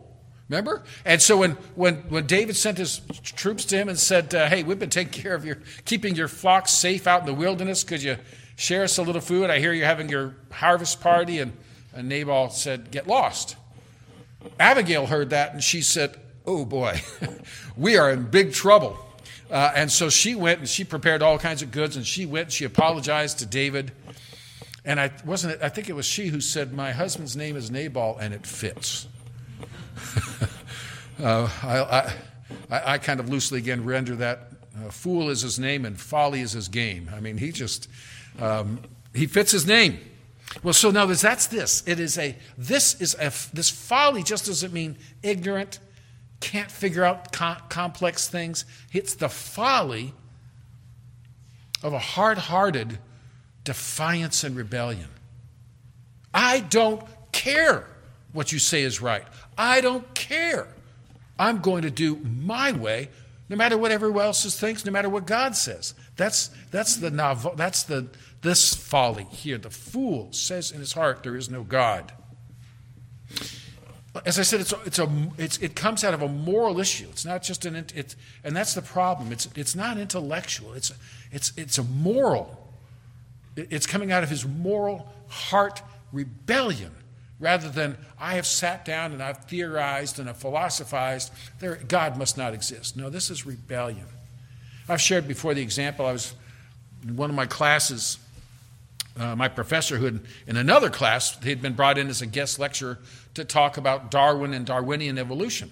Remember? 0.49 0.83
And 1.05 1.23
so 1.23 1.37
when, 1.37 1.53
when, 1.77 1.97
when 2.09 2.27
David 2.27 2.57
sent 2.57 2.79
his 2.79 3.01
troops 3.23 3.65
to 3.67 3.77
him 3.77 3.89
and 3.89 3.99
said, 3.99 4.35
uh, 4.35 4.49
Hey, 4.49 4.65
we've 4.65 4.79
been 4.79 4.91
taking 4.91 5.13
care 5.13 5.35
of 5.35 5.45
your, 5.45 5.59
keeping 5.85 6.17
your 6.17 6.29
flocks 6.29 6.73
safe 6.73 7.07
out 7.07 7.21
in 7.21 7.27
the 7.27 7.35
wilderness. 7.35 7.85
Could 7.85 8.03
you 8.03 8.17
share 8.57 8.83
us 8.83 8.99
a 8.99 9.03
little 9.03 9.21
food? 9.21 9.51
I 9.51 9.61
hear 9.61 9.73
you're 9.73 9.87
having 9.87 10.09
your 10.09 10.35
harvest 10.51 11.01
party. 11.01 11.39
And, 11.39 11.53
and 11.95 12.09
Nabal 12.09 12.51
said, 12.51 12.91
Get 12.91 13.07
lost. 13.07 13.57
Abigail 14.59 15.07
heard 15.07 15.31
that 15.31 15.53
and 15.53 15.63
she 15.63 15.83
said, 15.83 16.17
oh 16.47 16.65
boy, 16.65 17.01
we 17.77 17.97
are 17.97 18.11
in 18.11 18.25
big 18.25 18.53
trouble. 18.53 18.99
Uh, 19.51 19.73
and 19.75 19.91
so 19.93 20.09
she 20.09 20.35
went 20.35 20.61
and 20.61 20.69
she 20.69 20.85
prepared 20.85 21.23
all 21.23 21.39
kinds 21.39 21.63
of 21.63 21.71
goods 21.71 21.97
and 21.97 22.07
she 22.07 22.25
went, 22.25 22.47
and 22.47 22.53
she 22.53 22.65
apologized 22.65 23.39
to 23.39 23.47
David. 23.47 23.93
And 24.85 24.99
I 24.99 25.13
wasn't 25.25 25.55
it, 25.55 25.63
I 25.63 25.69
think 25.69 25.89
it 25.89 25.93
was 25.93 26.07
she 26.07 26.29
who 26.29 26.41
said, 26.41 26.73
My 26.73 26.93
husband's 26.93 27.37
name 27.37 27.57
is 27.57 27.71
Nabal 27.71 28.17
and 28.19 28.33
it 28.33 28.47
fits. 28.47 29.07
uh, 31.23 31.49
I, 31.63 32.15
I, 32.71 32.95
I, 32.95 32.99
kind 32.99 33.21
of 33.21 33.29
loosely 33.29 33.59
again 33.59 33.85
render 33.85 34.17
that 34.17 34.49
uh, 34.77 34.91
fool 34.91 35.29
is 35.29 35.43
his 35.43 35.59
name 35.59 35.85
and 35.85 36.01
folly 36.01 36.41
is 36.41 36.53
his 36.53 36.69
game. 36.69 37.11
I 37.15 37.21
mean, 37.21 37.37
he 37.37 37.53
just, 37.53 37.89
um, 38.41 38.81
he 39.15 39.27
fits 39.27 39.53
his 39.53 39.67
name. 39.67 40.01
Well, 40.63 40.75
so 40.75 40.91
now 40.91 41.07
that's 41.07 41.47
this. 41.47 41.83
It 41.87 41.99
is 42.01 42.19
a, 42.19 42.37
this 42.59 43.01
is 43.01 43.15
a, 43.19 43.33
this 43.55 43.71
folly 43.71 44.23
just 44.23 44.47
doesn't 44.47 44.73
mean 44.73 44.97
ignorant 45.23 45.79
can't 46.43 46.71
figure 46.71 47.05
out 47.05 47.33
complex 47.33 48.29
things. 48.29 48.67
It's 48.93 49.15
the 49.15 49.29
folly 49.29 50.13
of 51.83 51.95
a 51.95 51.99
hard 51.99 52.37
hearted 52.37 52.99
defiance 53.65 54.45
and 54.45 54.57
rebellion. 54.57 55.09
I 56.35 56.61
don't 56.61 57.03
care 57.31 57.87
what 58.33 58.53
you 58.53 58.59
say 58.59 58.83
is 58.83 59.01
right. 59.01 59.25
I 59.57 59.81
don't 59.81 60.13
care. 60.15 60.69
I'm 61.39 61.61
going 61.61 61.83
to 61.83 61.91
do 61.91 62.17
my 62.17 62.73
way, 62.73 63.09
no 63.49 63.57
matter 63.57 63.79
what 63.79 63.93
everyone 63.93 64.25
else 64.25 64.59
thinks, 64.59 64.85
no 64.85 64.93
matter 64.93 65.09
what 65.09 65.27
God 65.27 65.57
says. 65.57 65.95
That's, 66.17 66.51
that's, 66.71 66.97
the, 66.97 67.11
novel. 67.11 67.55
that's 67.57 67.85
the, 67.85 68.09
this 68.43 68.75
folly 68.75 69.25
here. 69.31 69.59
The 69.59 69.71
fool 69.71 70.33
says 70.33 70.71
in 70.71 70.81
his 70.81 70.93
heart, 70.93 71.23
There 71.23 71.37
is 71.37 71.49
no 71.49 71.63
God 71.63 72.13
as 74.27 74.39
I 74.39 74.43
said, 74.43 74.61
it's, 74.61 74.75
it's 74.85 74.99
a, 74.99 75.11
it's, 75.39 75.59
it 75.59 75.75
comes 75.75 76.05
out 76.05 76.13
of 76.13 76.21
a 76.21 76.29
moral 76.29 76.79
issue. 76.81 77.07
It's 77.11 77.25
not 77.25 77.43
just 77.43 77.65
an, 77.65 77.87
it's, 77.95 78.15
and 78.45 78.55
that's 78.55 78.75
the 78.75 78.83
problem. 78.83 79.33
It's, 79.33 79.49
it's 79.57 79.75
not 79.75 79.97
intellectual. 79.97 80.75
It's, 80.75 80.93
it's, 81.31 81.53
it's 81.57 81.79
a 81.79 81.83
moral. 81.83 82.73
It's 83.57 83.87
coming 83.87 84.13
out 84.13 84.23
of 84.23 84.29
his 84.29 84.47
moral 84.47 85.09
heart 85.29 85.83
rebellion 86.13 86.93
rather 87.41 87.71
than 87.71 87.97
I 88.21 88.35
have 88.35 88.47
sat 88.47 88.85
down 88.85 89.13
and 89.13 89.23
I've 89.23 89.45
theorized 89.45 90.19
and 90.19 90.29
I've 90.29 90.37
philosophized. 90.37 91.33
There, 91.59 91.77
God 91.77 92.19
must 92.19 92.37
not 92.37 92.53
exist. 92.53 92.97
No, 92.97 93.09
this 93.09 93.31
is 93.31 93.47
rebellion. 93.47 94.07
I've 94.91 95.01
shared 95.01 95.27
before 95.27 95.55
the 95.55 95.63
example. 95.63 96.05
I 96.05 96.13
was 96.13 96.35
in 97.03 97.17
one 97.17 97.31
of 97.31 97.37
my 97.37 97.47
classes 97.47 98.19
uh, 99.19 99.37
my 99.37 99.49
professor, 99.49 99.99
who 99.99 100.07
had, 100.07 100.21
in 100.47 100.57
another 100.57 100.91
class, 100.91 101.37
he 101.43 101.51
had 101.51 101.61
been 101.61 101.75
brought 101.75 101.99
in 101.99 102.09
as 102.09 102.23
a 102.23 102.27
guest 102.27 102.59
lecturer 102.59 102.99
to 103.35 103.45
talk 103.45 103.77
about 103.77 104.11
Darwin 104.11 104.55
and 104.55 104.65
Darwinian 104.65 105.19
evolution. 105.19 105.71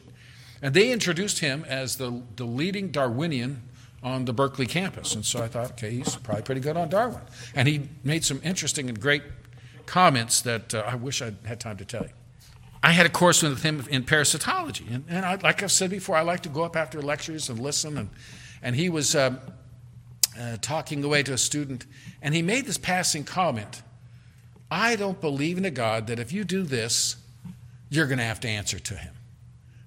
And 0.62 0.75
they 0.75 0.92
introduced 0.92 1.38
him 1.38 1.64
as 1.66 1.97
the, 1.97 2.23
the 2.37 2.44
leading 2.44 2.90
Darwinian 2.90 3.62
on 4.02 4.26
the 4.26 4.32
Berkeley 4.32 4.66
campus. 4.66 5.14
And 5.14 5.25
so 5.25 5.42
I 5.42 5.49
thought, 5.49 5.73
okay, 5.73 5.90
he's 5.90 6.16
probably 6.16 6.42
pretty 6.42 6.61
good 6.61 6.76
on 6.76 6.88
Darwin. 6.88 7.20
And 7.54 7.66
he 7.66 7.88
made 8.04 8.25
some 8.25 8.40
interesting 8.44 8.88
and 8.88 9.00
great 9.00 9.23
comments 9.87 10.42
that 10.42 10.75
uh, 10.75 10.85
I 10.87 10.94
wish 10.94 11.23
I 11.23 11.32
had 11.44 11.61
time 11.61 11.76
to 11.78 11.85
tell 11.85 12.02
you. 12.02 12.11
I 12.82 12.92
had 12.92 13.04
a 13.04 13.11
course 13.11 13.42
with 13.42 13.62
him 13.62 13.87
in 13.90 14.04
parasitology. 14.04 14.94
And, 14.94 15.04
and 15.09 15.25
I, 15.25 15.37
like 15.37 15.62
I've 15.62 15.73
said 15.73 15.90
before, 15.90 16.16
I 16.16 16.23
like 16.23 16.40
to 16.42 16.49
go 16.49 16.62
up 16.62 16.76
after 16.76 17.02
lectures 17.02 17.50
and 17.50 17.59
listen. 17.59 17.97
And, 17.97 18.11
and 18.62 18.76
he 18.76 18.88
was. 18.90 19.16
Um, 19.16 19.38
uh, 20.40 20.56
talking 20.62 21.04
away 21.04 21.23
to 21.23 21.32
a 21.32 21.38
student, 21.38 21.85
and 22.23 22.35
he 22.35 22.42
made 22.42 22.64
this 22.64 22.78
passing 22.78 23.25
comment 23.25 23.82
I 24.70 24.97
don't 24.97 25.20
believe 25.20 25.59
in 25.59 25.64
a 25.64 25.70
God 25.70 26.06
that 26.06 26.18
if 26.20 26.32
you 26.32 26.44
do 26.44 26.62
this, 26.62 27.16
you're 27.88 28.06
going 28.06 28.18
to 28.18 28.25
have 28.25 28.40
to 28.40 28.49
answer 28.49 28.78
to 28.78 28.94
him. 28.94 29.14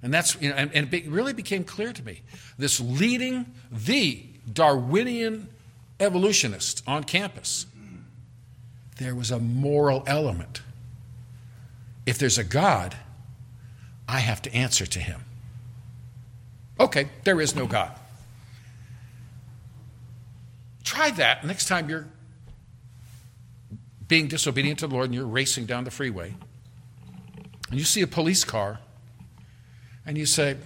And 0.01 0.13
that's, 0.13 0.39
you 0.41 0.49
know, 0.49 0.55
and, 0.55 0.73
and 0.73 0.93
it 0.93 1.07
really 1.07 1.31
became 1.31 1.63
clear 1.63 1.93
to 1.93 2.03
me. 2.03 2.21
This 2.57 2.81
leading 2.81 3.45
the 3.71 4.21
Darwinian 4.51 5.47
evolutionist 6.01 6.83
on 6.85 7.05
campus, 7.05 7.65
there 8.97 9.15
was 9.15 9.31
a 9.31 9.39
moral 9.39 10.03
element. 10.05 10.61
If 12.05 12.17
there's 12.17 12.37
a 12.37 12.43
God, 12.43 12.97
I 14.09 14.19
have 14.19 14.41
to 14.41 14.53
answer 14.53 14.85
to 14.85 14.99
him. 14.99 15.21
Okay, 16.77 17.07
there 17.23 17.39
is 17.39 17.55
no 17.55 17.65
God. 17.67 17.97
Try 20.83 21.11
that 21.11 21.45
next 21.45 21.67
time 21.67 21.89
you're 21.89 22.07
being 24.07 24.27
disobedient 24.27 24.79
to 24.79 24.87
the 24.87 24.93
Lord 24.93 25.05
and 25.05 25.15
you're 25.15 25.25
racing 25.25 25.65
down 25.65 25.85
the 25.85 25.91
freeway 25.91 26.35
and 27.69 27.79
you 27.79 27.85
see 27.85 28.01
a 28.01 28.07
police 28.07 28.43
car 28.43 28.79
and 30.05 30.17
you 30.17 30.25
say, 30.25 30.57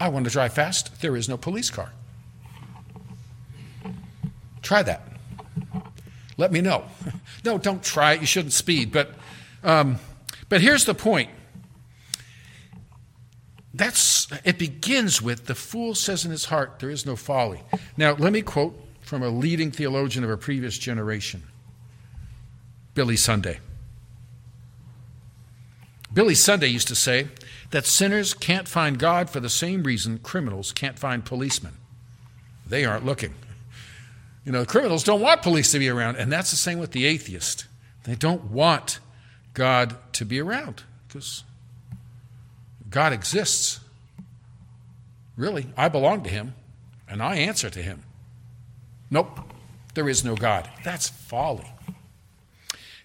I 0.00 0.08
want 0.08 0.24
to 0.24 0.30
drive 0.30 0.52
fast. 0.52 1.00
There 1.00 1.14
is 1.16 1.28
no 1.28 1.36
police 1.36 1.70
car. 1.70 1.92
Try 4.62 4.82
that. 4.82 5.02
Let 6.36 6.52
me 6.52 6.60
know. 6.60 6.84
No, 7.44 7.58
don't 7.58 7.82
try 7.84 8.14
it. 8.14 8.22
You 8.22 8.26
shouldn't 8.26 8.54
speed. 8.54 8.90
But, 8.90 9.10
um, 9.62 9.98
but 10.48 10.62
here's 10.62 10.86
the 10.86 10.94
point. 10.94 11.28
That's, 13.74 14.13
it 14.44 14.58
begins 14.58 15.20
with 15.20 15.46
the 15.46 15.54
fool 15.54 15.94
says 15.94 16.24
in 16.24 16.30
his 16.30 16.46
heart, 16.46 16.78
there 16.78 16.90
is 16.90 17.06
no 17.06 17.16
folly. 17.16 17.62
Now, 17.96 18.14
let 18.14 18.32
me 18.32 18.42
quote 18.42 18.78
from 19.00 19.22
a 19.22 19.28
leading 19.28 19.70
theologian 19.70 20.24
of 20.24 20.30
a 20.30 20.36
previous 20.36 20.78
generation, 20.78 21.42
Billy 22.94 23.16
Sunday. 23.16 23.60
Billy 26.12 26.34
Sunday 26.34 26.68
used 26.68 26.88
to 26.88 26.94
say 26.94 27.28
that 27.70 27.86
sinners 27.86 28.34
can't 28.34 28.68
find 28.68 28.98
God 28.98 29.28
for 29.28 29.40
the 29.40 29.50
same 29.50 29.82
reason 29.82 30.18
criminals 30.18 30.72
can't 30.72 30.98
find 30.98 31.24
policemen. 31.24 31.74
They 32.66 32.84
aren't 32.84 33.04
looking. 33.04 33.34
You 34.44 34.52
know, 34.52 34.64
criminals 34.64 35.04
don't 35.04 35.20
want 35.20 35.42
police 35.42 35.72
to 35.72 35.78
be 35.78 35.88
around, 35.88 36.16
and 36.16 36.30
that's 36.30 36.50
the 36.50 36.56
same 36.56 36.78
with 36.78 36.92
the 36.92 37.04
atheist. 37.04 37.66
They 38.04 38.14
don't 38.14 38.44
want 38.44 39.00
God 39.54 39.96
to 40.14 40.24
be 40.24 40.40
around 40.40 40.82
because 41.08 41.44
God 42.90 43.12
exists. 43.12 43.80
Really, 45.36 45.66
I 45.76 45.88
belong 45.88 46.22
to 46.22 46.30
Him, 46.30 46.54
and 47.08 47.22
I 47.22 47.36
answer 47.36 47.70
to 47.70 47.82
Him. 47.82 48.02
Nope, 49.10 49.40
there 49.94 50.08
is 50.08 50.24
no 50.24 50.36
God. 50.36 50.68
That's 50.84 51.08
folly. 51.08 51.70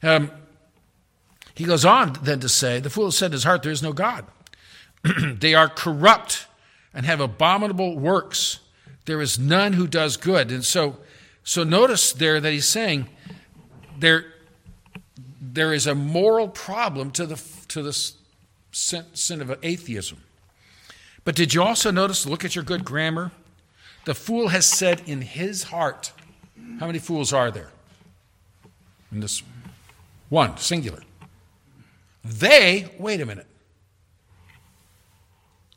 Um, 0.02 0.32
he 1.56 1.66
goes 1.66 1.84
on 1.84 2.18
then 2.24 2.40
to 2.40 2.50
say, 2.50 2.80
The 2.80 2.90
fool 2.90 3.06
has 3.06 3.18
said 3.18 3.28
in 3.28 3.34
his 3.34 3.44
heart, 3.44 3.64
There 3.64 3.72
is 3.72 3.84
no 3.84 3.94
God. 3.94 4.26
they 5.24 5.54
are 5.54 5.68
corrupt 5.68 6.48
and 6.94 7.06
have 7.06 7.20
abominable 7.20 7.98
works. 7.98 8.60
There 9.06 9.22
is 9.22 9.38
none 9.38 9.74
who 9.74 9.88
does 9.88 10.18
good. 10.18 10.52
And 10.52 10.64
so 10.64 10.98
so 11.50 11.64
notice 11.64 12.14
there 12.14 12.40
that 12.40 12.52
he's 12.52 12.68
saying 12.68 13.08
there, 13.98 14.26
there 15.42 15.74
is 15.74 15.88
a 15.88 15.96
moral 15.96 16.48
problem 16.48 17.10
to 17.12 17.26
the, 17.26 17.42
to 17.70 17.82
the 17.82 17.94
sin, 18.72 19.06
sin 19.14 19.42
of 19.42 19.58
atheism. 19.64 20.22
But 21.30 21.36
did 21.36 21.54
you 21.54 21.62
also 21.62 21.92
notice, 21.92 22.26
look 22.26 22.44
at 22.44 22.56
your 22.56 22.64
good 22.64 22.84
grammar? 22.84 23.32
The 24.06 24.16
fool 24.16 24.48
has 24.48 24.66
said 24.66 25.04
in 25.06 25.22
his 25.22 25.62
heart. 25.62 26.12
How 26.80 26.88
many 26.88 26.98
fools 26.98 27.32
are 27.34 27.52
there? 27.52 27.70
In 29.12 29.20
this 29.20 29.44
one, 30.30 30.58
singular. 30.58 31.04
They, 32.26 32.92
wait 32.98 33.22
a 33.22 33.28
minute. 33.28 33.46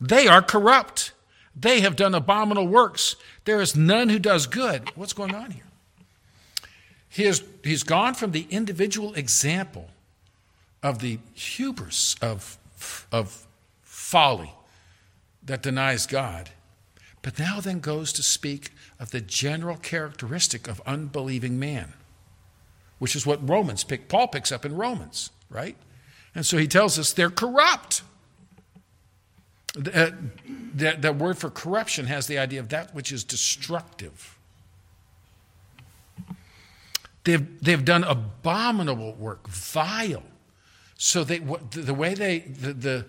They 0.00 0.26
are 0.26 0.40
corrupt. 0.40 1.12
They 1.54 1.82
have 1.82 1.96
done 1.96 2.14
abominable 2.14 2.66
works. 2.66 3.16
There 3.44 3.60
is 3.60 3.76
none 3.76 4.08
who 4.08 4.18
does 4.18 4.46
good. 4.46 4.88
What's 4.96 5.12
going 5.12 5.34
on 5.34 5.50
here? 5.50 5.66
He 7.10 7.24
has, 7.24 7.44
he's 7.62 7.82
gone 7.82 8.14
from 8.14 8.30
the 8.30 8.46
individual 8.48 9.12
example 9.12 9.90
of 10.82 11.00
the 11.00 11.18
hubris 11.34 12.16
of, 12.22 12.56
of 13.12 13.46
folly 13.82 14.54
that 15.44 15.62
denies 15.62 16.06
God, 16.06 16.50
but 17.22 17.38
now 17.38 17.60
then 17.60 17.80
goes 17.80 18.12
to 18.14 18.22
speak 18.22 18.70
of 18.98 19.10
the 19.10 19.20
general 19.20 19.76
characteristic 19.76 20.68
of 20.68 20.80
unbelieving 20.86 21.58
man, 21.58 21.92
which 22.98 23.14
is 23.14 23.26
what 23.26 23.48
Romans 23.48 23.84
pick, 23.84 24.08
Paul 24.08 24.28
picks 24.28 24.52
up 24.52 24.64
in 24.64 24.76
Romans, 24.76 25.30
right? 25.48 25.76
And 26.34 26.44
so 26.46 26.58
he 26.58 26.66
tells 26.66 26.98
us 26.98 27.12
they're 27.12 27.30
corrupt. 27.30 28.02
Uh, 29.76 30.10
that, 30.74 31.02
that 31.02 31.16
word 31.16 31.38
for 31.38 31.50
corruption 31.50 32.06
has 32.06 32.26
the 32.26 32.38
idea 32.38 32.60
of 32.60 32.68
that 32.70 32.94
which 32.94 33.12
is 33.12 33.24
destructive. 33.24 34.38
They've, 37.24 37.62
they've 37.62 37.84
done 37.84 38.04
abominable 38.04 39.14
work, 39.14 39.48
vile. 39.48 40.24
So 40.98 41.24
they, 41.24 41.38
the 41.38 41.94
way 41.94 42.14
they, 42.14 42.40
the, 42.40 42.72
the, 42.72 43.06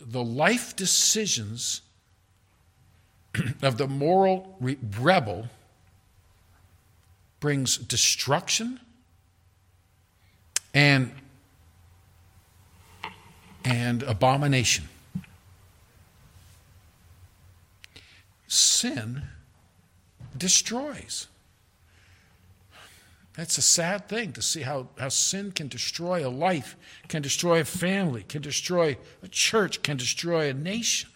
the 0.00 0.22
life 0.22 0.76
decisions 0.76 1.82
of 3.62 3.78
the 3.78 3.86
moral 3.86 4.56
re- 4.60 4.78
rebel 5.00 5.48
brings 7.40 7.76
destruction 7.76 8.80
and, 10.74 11.12
and 13.64 14.02
abomination. 14.02 14.88
sin 18.48 19.22
destroys. 20.36 21.26
That's 23.36 23.58
a 23.58 23.62
sad 23.62 24.08
thing 24.08 24.32
to 24.32 24.42
see 24.42 24.62
how, 24.62 24.88
how 24.98 25.10
sin 25.10 25.52
can 25.52 25.68
destroy 25.68 26.26
a 26.26 26.30
life, 26.30 26.76
can 27.08 27.20
destroy 27.20 27.60
a 27.60 27.64
family, 27.64 28.22
can 28.22 28.40
destroy 28.40 28.96
a 29.22 29.28
church, 29.28 29.82
can 29.82 29.96
destroy 29.96 30.48
a 30.48 30.54
nation. 30.54 31.10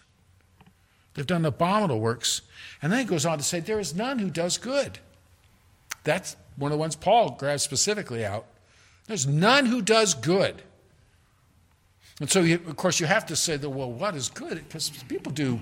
They've 1.13 1.25
done 1.25 1.45
abominable 1.45 1.99
works. 1.99 2.41
And 2.81 2.91
then 2.91 2.99
he 2.99 3.05
goes 3.05 3.25
on 3.25 3.37
to 3.37 3.43
say, 3.43 3.59
There 3.59 3.79
is 3.79 3.95
none 3.95 4.19
who 4.19 4.29
does 4.29 4.57
good. 4.57 4.99
That's 6.03 6.35
one 6.55 6.71
of 6.71 6.77
the 6.77 6.79
ones 6.79 6.95
Paul 6.95 7.31
grabs 7.31 7.63
specifically 7.63 8.23
out. 8.23 8.45
There's 9.07 9.27
none 9.27 9.65
who 9.65 9.81
does 9.81 10.13
good. 10.13 10.61
And 12.19 12.29
so, 12.29 12.41
you, 12.41 12.55
of 12.55 12.75
course, 12.75 12.99
you 12.99 13.07
have 13.07 13.25
to 13.27 13.35
say, 13.35 13.57
that, 13.57 13.69
well, 13.69 13.91
what 13.91 14.15
is 14.15 14.29
good? 14.29 14.63
Because 14.67 14.89
people 15.07 15.31
do 15.31 15.59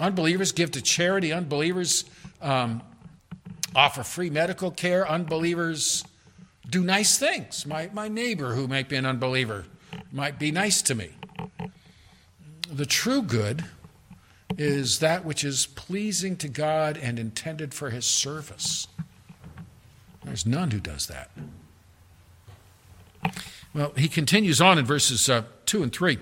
Unbelievers 0.00 0.52
give 0.52 0.72
to 0.72 0.82
charity. 0.82 1.32
Unbelievers 1.32 2.04
um, 2.42 2.82
offer 3.74 4.02
free 4.02 4.30
medical 4.30 4.70
care. 4.70 5.08
Unbelievers 5.08 6.04
do 6.68 6.82
nice 6.82 7.18
things. 7.18 7.66
My, 7.66 7.90
my 7.92 8.08
neighbor, 8.08 8.54
who 8.54 8.66
might 8.66 8.88
be 8.88 8.96
an 8.96 9.06
unbeliever, 9.06 9.66
might 10.12 10.38
be 10.38 10.50
nice 10.50 10.82
to 10.82 10.94
me. 10.94 11.10
The 12.70 12.86
true 12.86 13.22
good 13.22 13.64
is 14.56 15.00
that 15.00 15.24
which 15.24 15.44
is 15.44 15.66
pleasing 15.66 16.36
to 16.36 16.48
God 16.48 16.96
and 16.96 17.18
intended 17.18 17.74
for 17.74 17.90
his 17.90 18.04
service. 18.04 18.86
There's 20.24 20.46
none 20.46 20.70
who 20.70 20.80
does 20.80 21.06
that. 21.06 21.30
Well, 23.74 23.92
he 23.96 24.08
continues 24.08 24.60
on 24.60 24.78
in 24.78 24.84
verses 24.84 25.28
uh, 25.28 25.42
2 25.66 25.82
and 25.82 25.92
3. 25.92 26.18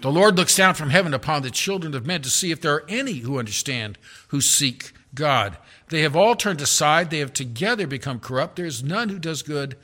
The 0.00 0.10
Lord 0.10 0.36
looks 0.36 0.56
down 0.56 0.74
from 0.74 0.90
heaven 0.90 1.12
upon 1.12 1.42
the 1.42 1.50
children 1.50 1.94
of 1.94 2.06
men 2.06 2.22
to 2.22 2.30
see 2.30 2.50
if 2.50 2.60
there 2.60 2.74
are 2.74 2.84
any 2.88 3.14
who 3.14 3.38
understand, 3.38 3.98
who 4.28 4.40
seek 4.40 4.92
God. 5.14 5.58
They 5.88 6.02
have 6.02 6.16
all 6.16 6.34
turned 6.34 6.60
aside. 6.60 7.10
They 7.10 7.18
have 7.18 7.32
together 7.32 7.86
become 7.86 8.20
corrupt. 8.20 8.56
There 8.56 8.66
is 8.66 8.82
none 8.82 9.08
who 9.08 9.18
does 9.18 9.42
good, 9.42 9.76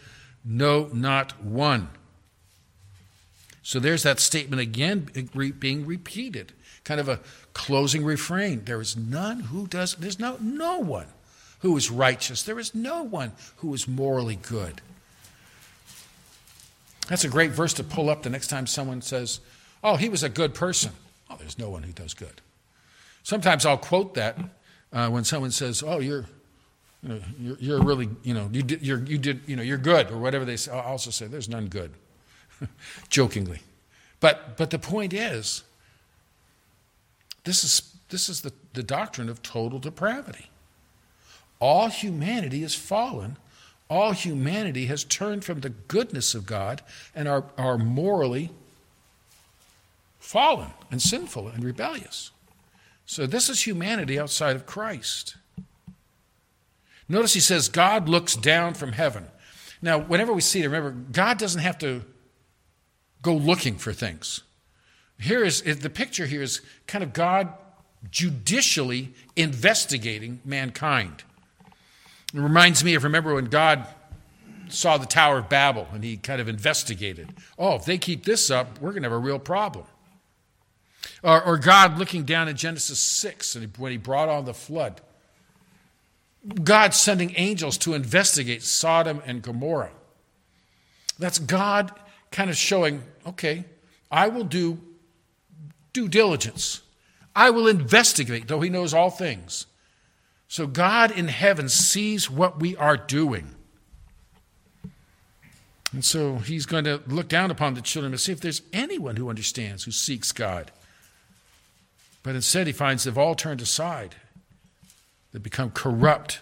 no, 0.44 0.88
not 0.92 1.42
one. 1.42 1.90
So 3.62 3.78
there's 3.78 4.02
that 4.02 4.18
statement 4.18 4.60
again 4.60 5.08
being 5.58 5.86
repeated, 5.86 6.52
kind 6.84 6.98
of 6.98 7.08
a 7.08 7.20
closing 7.52 8.04
refrain. 8.04 8.64
There 8.64 8.80
is 8.80 8.96
none 8.96 9.40
who 9.40 9.66
does, 9.66 9.94
there's 9.94 10.18
no, 10.18 10.38
no 10.40 10.78
one 10.78 11.06
who 11.60 11.76
is 11.76 11.90
righteous. 11.90 12.42
There 12.42 12.58
is 12.58 12.74
no 12.74 13.02
one 13.02 13.32
who 13.56 13.72
is 13.74 13.86
morally 13.86 14.36
good. 14.36 14.80
That's 17.08 17.24
a 17.24 17.28
great 17.28 17.50
verse 17.50 17.74
to 17.74 17.84
pull 17.84 18.08
up 18.08 18.22
the 18.22 18.30
next 18.30 18.48
time 18.48 18.66
someone 18.66 19.02
says, 19.02 19.40
Oh, 19.82 19.96
he 19.96 20.08
was 20.08 20.22
a 20.22 20.28
good 20.28 20.54
person. 20.54 20.92
Oh, 21.28 21.36
there's 21.38 21.58
no 21.58 21.70
one 21.70 21.82
who 21.82 21.92
does 21.92 22.14
good. 22.14 22.40
Sometimes 23.22 23.66
I'll 23.66 23.78
quote 23.78 24.14
that 24.14 24.38
uh, 24.92 25.09
when 25.09 25.24
someone 25.24 25.50
says, 25.50 25.83
"Oh, 25.83 26.00
you're, 26.00 26.26
you 27.03 27.09
know, 27.09 27.20
you're, 27.38 27.57
you're 27.59 27.83
really, 27.83 28.09
you 28.22 28.35
know, 28.35 28.48
you 28.53 28.62
did, 28.62 28.83
you're, 28.83 29.03
you 29.05 29.18
did, 29.18 29.40
you 29.46 29.57
know, 29.57 29.62
you're 29.62 29.79
good," 29.79 30.11
or 30.11 30.18
whatever 30.18 30.44
they 30.44 30.57
say. 30.57 30.72
I'll 30.72 30.81
also 30.81 31.11
say, 31.11 31.26
"There's 31.26 31.48
none 31.48 31.68
good," 31.68 31.92
jokingly. 33.09 33.61
But 34.20 34.57
but 34.57 34.70
the 34.70 34.79
point 34.79 35.12
is, 35.12 35.62
this 37.44 37.64
is 37.64 37.90
this 38.11 38.29
is 38.29 38.42
the, 38.42 38.53
the 38.74 38.83
doctrine 38.83 39.29
of 39.29 39.42
total 39.42 39.79
depravity. 39.79 40.50
All 41.61 41.88
humanity 41.88 42.62
is 42.62 42.74
fallen. 42.74 43.37
All 43.88 44.12
humanity 44.12 44.87
has 44.87 45.05
turned 45.05 45.44
from 45.44 45.61
the 45.61 45.70
goodness 45.70 46.35
of 46.35 46.46
God 46.46 46.83
and 47.14 47.26
are, 47.26 47.44
are 47.59 47.79
morally 47.79 48.50
fallen 50.18 50.70
and 50.90 51.00
sinful 51.03 51.48
and 51.48 51.64
rebellious. 51.64 52.31
So, 53.11 53.27
this 53.27 53.49
is 53.49 53.66
humanity 53.66 54.20
outside 54.20 54.55
of 54.55 54.66
Christ. 54.66 55.35
Notice 57.09 57.35
he 57.35 57.40
says, 57.40 57.68
God 57.68 58.09
looks 58.09 58.37
down 58.37 58.75
from 58.75 58.92
heaven. 58.92 59.27
Now, 59.83 59.99
whenever 59.99 60.33
we 60.33 60.40
see 60.40 60.62
it, 60.62 60.66
remember, 60.66 60.92
God 60.92 61.37
doesn't 61.37 61.61
have 61.61 61.77
to 61.79 62.03
go 63.20 63.35
looking 63.35 63.79
for 63.79 63.92
things. 63.92 64.44
Here 65.18 65.42
is 65.42 65.61
the 65.62 65.90
picture 65.90 66.27
here 66.27 66.40
is 66.40 66.61
kind 66.87 67.03
of 67.03 67.12
God 67.12 67.53
judicially 68.12 69.12
investigating 69.35 70.40
mankind. 70.44 71.25
It 72.33 72.38
reminds 72.38 72.85
me 72.85 72.94
of 72.94 73.03
remember 73.03 73.35
when 73.35 73.46
God 73.46 73.88
saw 74.68 74.99
the 74.99 75.07
Tower 75.07 75.38
of 75.38 75.49
Babel 75.49 75.88
and 75.92 76.05
he 76.05 76.16
kind 76.16 76.40
of 76.40 76.49
investigated. 76.49 77.35
Oh, 77.59 77.75
if 77.75 77.85
they 77.85 77.99
keep 77.99 78.25
this 78.25 78.53
up, 78.53 78.81
we're 78.81 78.92
going 78.92 79.03
to 79.03 79.09
have 79.09 79.18
a 79.18 79.18
real 79.18 79.40
problem. 79.40 79.87
Or, 81.22 81.42
or 81.42 81.59
God 81.59 81.98
looking 81.98 82.24
down 82.24 82.48
in 82.48 82.56
Genesis 82.56 82.98
6 82.98 83.56
and 83.56 83.76
when 83.76 83.92
he 83.92 83.98
brought 83.98 84.28
on 84.28 84.44
the 84.44 84.54
flood. 84.54 85.00
God 86.64 86.94
sending 86.94 87.35
angels 87.37 87.76
to 87.78 87.92
investigate 87.94 88.62
Sodom 88.62 89.22
and 89.26 89.42
Gomorrah. 89.42 89.92
That's 91.18 91.38
God 91.38 91.92
kind 92.30 92.48
of 92.48 92.56
showing, 92.56 93.02
okay, 93.26 93.64
I 94.11 94.28
will 94.28 94.44
do 94.44 94.78
due 95.92 96.09
diligence. 96.09 96.80
I 97.37 97.50
will 97.50 97.68
investigate, 97.68 98.48
though 98.48 98.61
he 98.61 98.70
knows 98.70 98.94
all 98.94 99.11
things. 99.11 99.66
So 100.48 100.66
God 100.66 101.11
in 101.11 101.28
heaven 101.28 101.68
sees 101.68 102.30
what 102.30 102.59
we 102.59 102.74
are 102.76 102.96
doing. 102.96 103.54
And 105.92 106.04
so 106.04 106.37
he's 106.37 106.66
going 106.66 106.85
to 106.85 107.02
look 107.06 107.28
down 107.28 107.50
upon 107.50 107.74
the 107.74 107.83
children 107.83 108.12
and 108.12 108.20
see 108.20 108.33
if 108.33 108.40
there's 108.40 108.62
anyone 108.72 109.16
who 109.16 109.28
understands, 109.28 109.85
who 109.85 109.90
seeks 109.90 110.33
God. 110.33 110.70
But 112.22 112.35
instead, 112.35 112.66
he 112.66 112.72
finds 112.72 113.04
they've 113.04 113.16
all 113.16 113.35
turned 113.35 113.61
aside. 113.61 114.16
They 115.33 115.38
become 115.38 115.70
corrupt. 115.70 116.40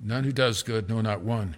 None 0.00 0.24
who 0.24 0.32
does 0.32 0.62
good, 0.62 0.88
no, 0.88 1.00
not 1.00 1.20
one. 1.20 1.56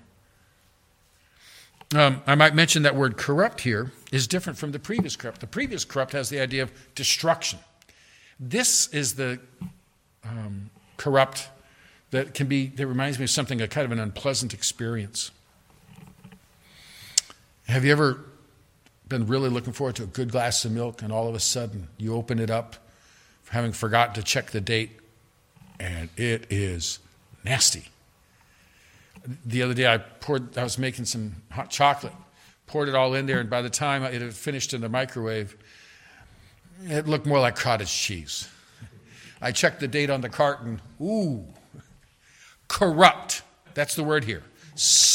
Um, 1.94 2.22
I 2.26 2.34
might 2.34 2.54
mention 2.54 2.82
that 2.82 2.96
word 2.96 3.16
corrupt 3.16 3.60
here 3.60 3.92
is 4.10 4.26
different 4.26 4.58
from 4.58 4.72
the 4.72 4.78
previous 4.78 5.16
corrupt. 5.16 5.40
The 5.40 5.46
previous 5.46 5.84
corrupt 5.84 6.12
has 6.12 6.28
the 6.28 6.40
idea 6.40 6.62
of 6.62 6.72
destruction. 6.94 7.58
This 8.40 8.88
is 8.88 9.14
the 9.14 9.38
um, 10.24 10.70
corrupt 10.96 11.48
that 12.10 12.34
can 12.34 12.46
be, 12.48 12.66
that 12.66 12.86
reminds 12.86 13.18
me 13.18 13.24
of 13.24 13.30
something, 13.30 13.60
a 13.60 13.68
kind 13.68 13.84
of 13.84 13.92
an 13.92 14.00
unpleasant 14.00 14.52
experience. 14.52 15.30
Have 17.68 17.84
you 17.84 17.92
ever 17.92 18.24
been 19.08 19.26
really 19.26 19.48
looking 19.48 19.72
forward 19.72 19.96
to 19.96 20.02
a 20.02 20.06
good 20.06 20.32
glass 20.32 20.64
of 20.64 20.72
milk 20.72 21.02
and 21.02 21.12
all 21.12 21.28
of 21.28 21.34
a 21.34 21.40
sudden 21.40 21.88
you 21.96 22.14
open 22.14 22.38
it 22.38 22.50
up, 22.50 22.76
having 23.54 23.70
forgotten 23.70 24.14
to 24.14 24.22
check 24.22 24.50
the 24.50 24.60
date, 24.60 24.90
and 25.78 26.10
it 26.16 26.46
is 26.50 26.98
nasty? 27.44 27.84
The 29.46 29.62
other 29.62 29.74
day 29.74 29.86
I 29.86 29.98
poured, 29.98 30.58
I 30.58 30.64
was 30.64 30.76
making 30.76 31.04
some 31.04 31.36
hot 31.50 31.70
chocolate, 31.70 32.12
poured 32.66 32.88
it 32.88 32.96
all 32.96 33.14
in 33.14 33.26
there, 33.26 33.38
and 33.38 33.48
by 33.48 33.62
the 33.62 33.70
time 33.70 34.02
it 34.02 34.20
had 34.20 34.34
finished 34.34 34.74
in 34.74 34.80
the 34.80 34.88
microwave, 34.88 35.56
it 36.82 37.06
looked 37.06 37.26
more 37.26 37.38
like 37.38 37.54
cottage 37.54 37.92
cheese. 37.92 38.48
I 39.40 39.52
checked 39.52 39.78
the 39.78 39.86
date 39.86 40.10
on 40.10 40.20
the 40.20 40.28
carton. 40.28 40.80
Ooh, 41.00 41.44
corrupt. 42.66 43.42
That's 43.74 43.94
the 43.94 44.02
word 44.02 44.24
here. 44.24 44.42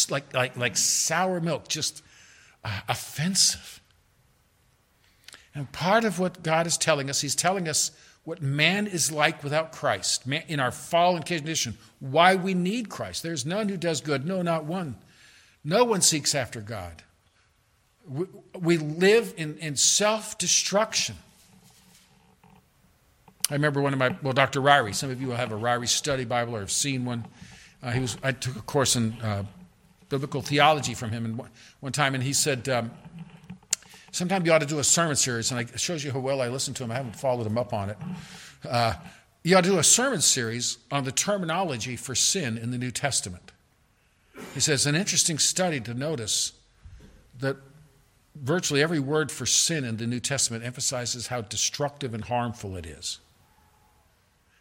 Like, 0.10 0.34
like, 0.34 0.56
like 0.56 0.78
sour 0.78 1.42
milk, 1.42 1.68
just 1.68 2.02
uh, 2.64 2.80
offensive. 2.88 3.82
And 5.54 5.70
part 5.74 6.06
of 6.06 6.20
what 6.20 6.42
God 6.42 6.68
is 6.68 6.78
telling 6.78 7.10
us, 7.10 7.20
He's 7.20 7.36
telling 7.36 7.68
us 7.68 7.92
what 8.24 8.42
man 8.42 8.88
is 8.88 9.12
like 9.12 9.44
without 9.44 9.72
Christ, 9.72 10.28
man, 10.28 10.44
in 10.48 10.60
our 10.60 10.72
fallen 10.72 11.24
condition, 11.24 11.78
why 12.00 12.36
we 12.36 12.54
need 12.54 12.90
Christ. 12.90 13.24
There's 13.24 13.46
none 13.46 13.70
who 13.70 13.78
does 13.78 14.02
good, 14.02 14.26
no, 14.26 14.42
not 14.42 14.66
one. 14.66 14.96
No 15.64 15.84
one 15.84 16.02
seeks 16.02 16.36
after 16.36 16.62
God. 16.62 17.04
We, 18.08 18.26
we 18.58 18.78
live 18.78 19.34
in, 19.38 19.58
in 19.58 19.76
self 19.76 20.38
destruction. 20.38 21.16
I 23.50 23.54
remember 23.54 23.82
one 23.82 23.94
of 23.94 24.00
my, 24.00 24.16
well, 24.22 24.34
Dr. 24.34 24.62
Ryrie, 24.62 24.94
some 24.94 25.10
of 25.10 25.20
you 25.20 25.28
will 25.28 25.36
have 25.36 25.52
a 25.52 25.56
Ryrie 25.56 25.88
study 25.88 26.24
Bible 26.24 26.56
or 26.56 26.60
have 26.60 26.72
seen 26.72 27.06
one. 27.06 27.26
Uh, 27.82 27.92
he 27.92 28.00
was, 28.00 28.18
I 28.22 28.32
took 28.32 28.56
a 28.56 28.62
course 28.62 28.96
in 28.96 29.14
uh, 29.22 29.44
biblical 30.10 30.42
theology 30.42 30.94
from 30.94 31.12
him 31.12 31.26
and 31.26 31.42
one 31.80 31.92
time, 31.92 32.14
and 32.14 32.24
he 32.24 32.34
said, 32.34 32.70
um, 32.70 32.92
Sometime 34.12 34.46
you 34.46 34.52
ought 34.52 34.60
to 34.60 34.66
do 34.66 34.80
a 34.80 34.84
sermon 34.84 35.16
series, 35.16 35.52
and 35.52 35.60
it 35.60 35.80
shows 35.80 36.04
you 36.04 36.12
how 36.12 36.20
well 36.20 36.42
I 36.42 36.48
listen 36.48 36.74
to 36.76 36.84
him. 36.84 36.92
I 36.92 36.96
haven't 36.96 37.16
followed 37.16 37.46
him 37.46 37.58
up 37.58 37.74
on 37.74 37.90
it. 37.92 37.98
Uh, 38.68 38.94
you 39.44 39.56
ought 39.56 39.64
to 39.64 39.70
do 39.70 39.80
a 39.80 39.84
sermon 39.84 40.22
series 40.22 40.78
on 40.92 41.04
the 41.04 41.12
terminology 41.12 41.96
for 41.96 42.16
sin 42.16 42.58
in 42.58 42.72
the 42.72 42.78
New 42.78 42.92
Testament. 42.92 43.52
He 44.54 44.60
says, 44.60 44.86
an 44.86 44.96
interesting 44.96 45.38
study 45.38 45.80
to 45.82 45.94
notice 45.94 46.54
that 47.40 47.58
virtually 48.36 48.82
every 48.82 49.00
word 49.00 49.32
for 49.32 49.46
sin 49.46 49.84
in 49.84 49.98
the 49.98 50.08
New 50.08 50.20
Testament 50.20 50.64
emphasizes 50.64 51.28
how 51.28 51.42
destructive 51.42 52.14
and 52.14 52.24
harmful 52.26 52.76
it 52.76 52.86
is. 52.86 53.20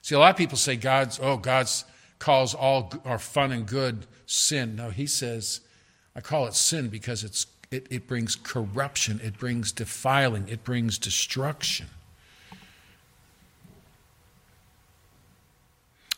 See, 0.02 0.14
a 0.14 0.18
lot 0.18 0.30
of 0.30 0.37
people 0.37 0.56
say 0.56 0.76
God's, 0.76 1.18
oh, 1.20 1.37
God's 1.37 1.84
calls 2.18 2.54
all 2.54 2.92
our 3.04 3.18
fun 3.18 3.52
and 3.52 3.66
good 3.66 4.06
sin. 4.26 4.76
No, 4.76 4.90
he 4.90 5.06
says, 5.06 5.61
I 6.14 6.20
call 6.20 6.46
it 6.46 6.54
sin 6.54 6.88
because 6.88 7.24
it's, 7.24 7.46
it, 7.70 7.87
it 7.90 8.07
brings 8.07 8.35
corruption, 8.37 9.20
it 9.22 9.38
brings 9.38 9.72
defiling, 9.72 10.48
it 10.48 10.64
brings 10.64 10.98
destruction. 10.98 11.87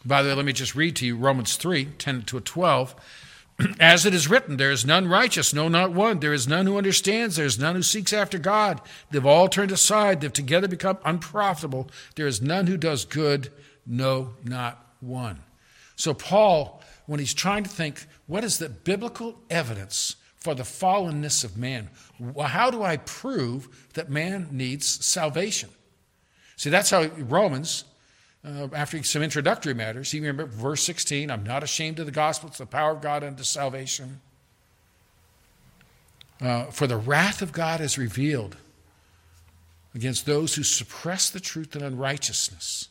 By 0.04 0.22
the 0.22 0.30
way, 0.30 0.34
let 0.34 0.44
me 0.44 0.52
just 0.52 0.74
read 0.74 0.96
to 0.96 1.06
you 1.06 1.16
Romans 1.16 1.56
3 1.56 1.86
10 1.98 2.22
to 2.22 2.40
12. 2.40 2.94
As 3.80 4.06
it 4.06 4.14
is 4.14 4.30
written, 4.30 4.56
there 4.56 4.70
is 4.70 4.86
none 4.86 5.08
righteous, 5.08 5.52
no, 5.52 5.68
not 5.68 5.92
one. 5.92 6.20
There 6.20 6.32
is 6.32 6.48
none 6.48 6.66
who 6.66 6.78
understands. 6.78 7.36
There 7.36 7.44
is 7.44 7.58
none 7.58 7.74
who 7.74 7.82
seeks 7.82 8.12
after 8.12 8.38
God. 8.38 8.80
They've 9.10 9.26
all 9.26 9.48
turned 9.48 9.72
aside. 9.72 10.20
They've 10.20 10.32
together 10.32 10.68
become 10.68 10.98
unprofitable. 11.04 11.90
There 12.16 12.26
is 12.26 12.40
none 12.40 12.66
who 12.66 12.78
does 12.78 13.04
good, 13.04 13.52
no, 13.86 14.34
not 14.44 14.86
one. 15.00 15.40
So, 15.96 16.14
Paul, 16.14 16.82
when 17.04 17.20
he's 17.20 17.34
trying 17.34 17.64
to 17.64 17.70
think, 17.70 18.06
what 18.26 18.44
is 18.44 18.58
the 18.58 18.70
biblical 18.70 19.38
evidence 19.50 20.16
for 20.40 20.54
the 20.54 20.62
fallenness 20.62 21.44
of 21.44 21.56
man? 21.56 21.90
How 22.40 22.70
do 22.70 22.82
I 22.82 22.96
prove 22.98 23.88
that 23.94 24.10
man 24.10 24.48
needs 24.50 25.04
salvation? 25.04 25.70
See, 26.56 26.70
that's 26.70 26.90
how 26.90 27.06
Romans, 27.16 27.84
uh, 28.44 28.68
after 28.72 29.02
some 29.02 29.22
introductory 29.22 29.74
matters, 29.74 30.10
he 30.10 30.20
remember 30.20 30.46
verse 30.46 30.82
16 30.82 31.30
I'm 31.30 31.44
not 31.44 31.62
ashamed 31.62 31.98
of 31.98 32.06
the 32.06 32.12
gospel, 32.12 32.48
it's 32.48 32.58
the 32.58 32.66
power 32.66 32.92
of 32.92 33.00
God 33.00 33.24
unto 33.24 33.42
salvation. 33.42 34.20
Uh, 36.40 36.64
for 36.66 36.86
the 36.86 36.96
wrath 36.96 37.42
of 37.42 37.52
God 37.52 37.82
is 37.82 37.98
revealed 37.98 38.56
against 39.94 40.24
those 40.24 40.54
who 40.54 40.62
suppress 40.62 41.28
the 41.28 41.40
truth 41.40 41.76
in 41.76 41.82
unrighteousness 41.82 42.88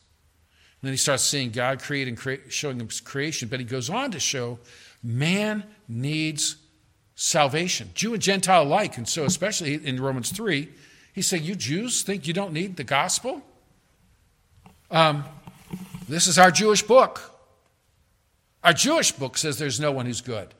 and 0.81 0.87
then 0.87 0.93
he 0.93 0.97
starts 0.97 1.23
seeing 1.23 1.51
God 1.51 1.81
creating, 1.81 2.17
showing 2.47 2.79
him 2.79 2.87
creation. 3.03 3.49
But 3.49 3.59
he 3.59 3.65
goes 3.65 3.89
on 3.89 4.11
to 4.11 4.19
show 4.19 4.59
man 5.03 5.63
needs 5.89 6.55
salvation, 7.19 7.89
Jew 7.93 8.13
and 8.13 8.23
Gentile 8.23 8.63
alike. 8.63 8.97
And 8.97 9.07
so, 9.07 9.25
especially 9.25 9.73
in 9.85 10.01
Romans 10.01 10.31
3, 10.31 10.69
he 11.13 11.21
said, 11.21 11.41
You 11.41 11.53
Jews 11.53 12.01
think 12.01 12.25
you 12.25 12.33
don't 12.33 12.53
need 12.53 12.77
the 12.77 12.85
gospel? 12.85 13.43
Um, 14.89 15.25
this 16.07 16.27
is 16.27 16.39
our 16.39 16.49
Jewish 16.49 16.81
book. 16.81 17.21
Our 18.63 18.71
Jewish 18.71 19.11
book 19.11 19.37
says 19.37 19.59
there's 19.59 19.81
no 19.81 19.91
one 19.91 20.05
who's 20.05 20.21
good. 20.21 20.53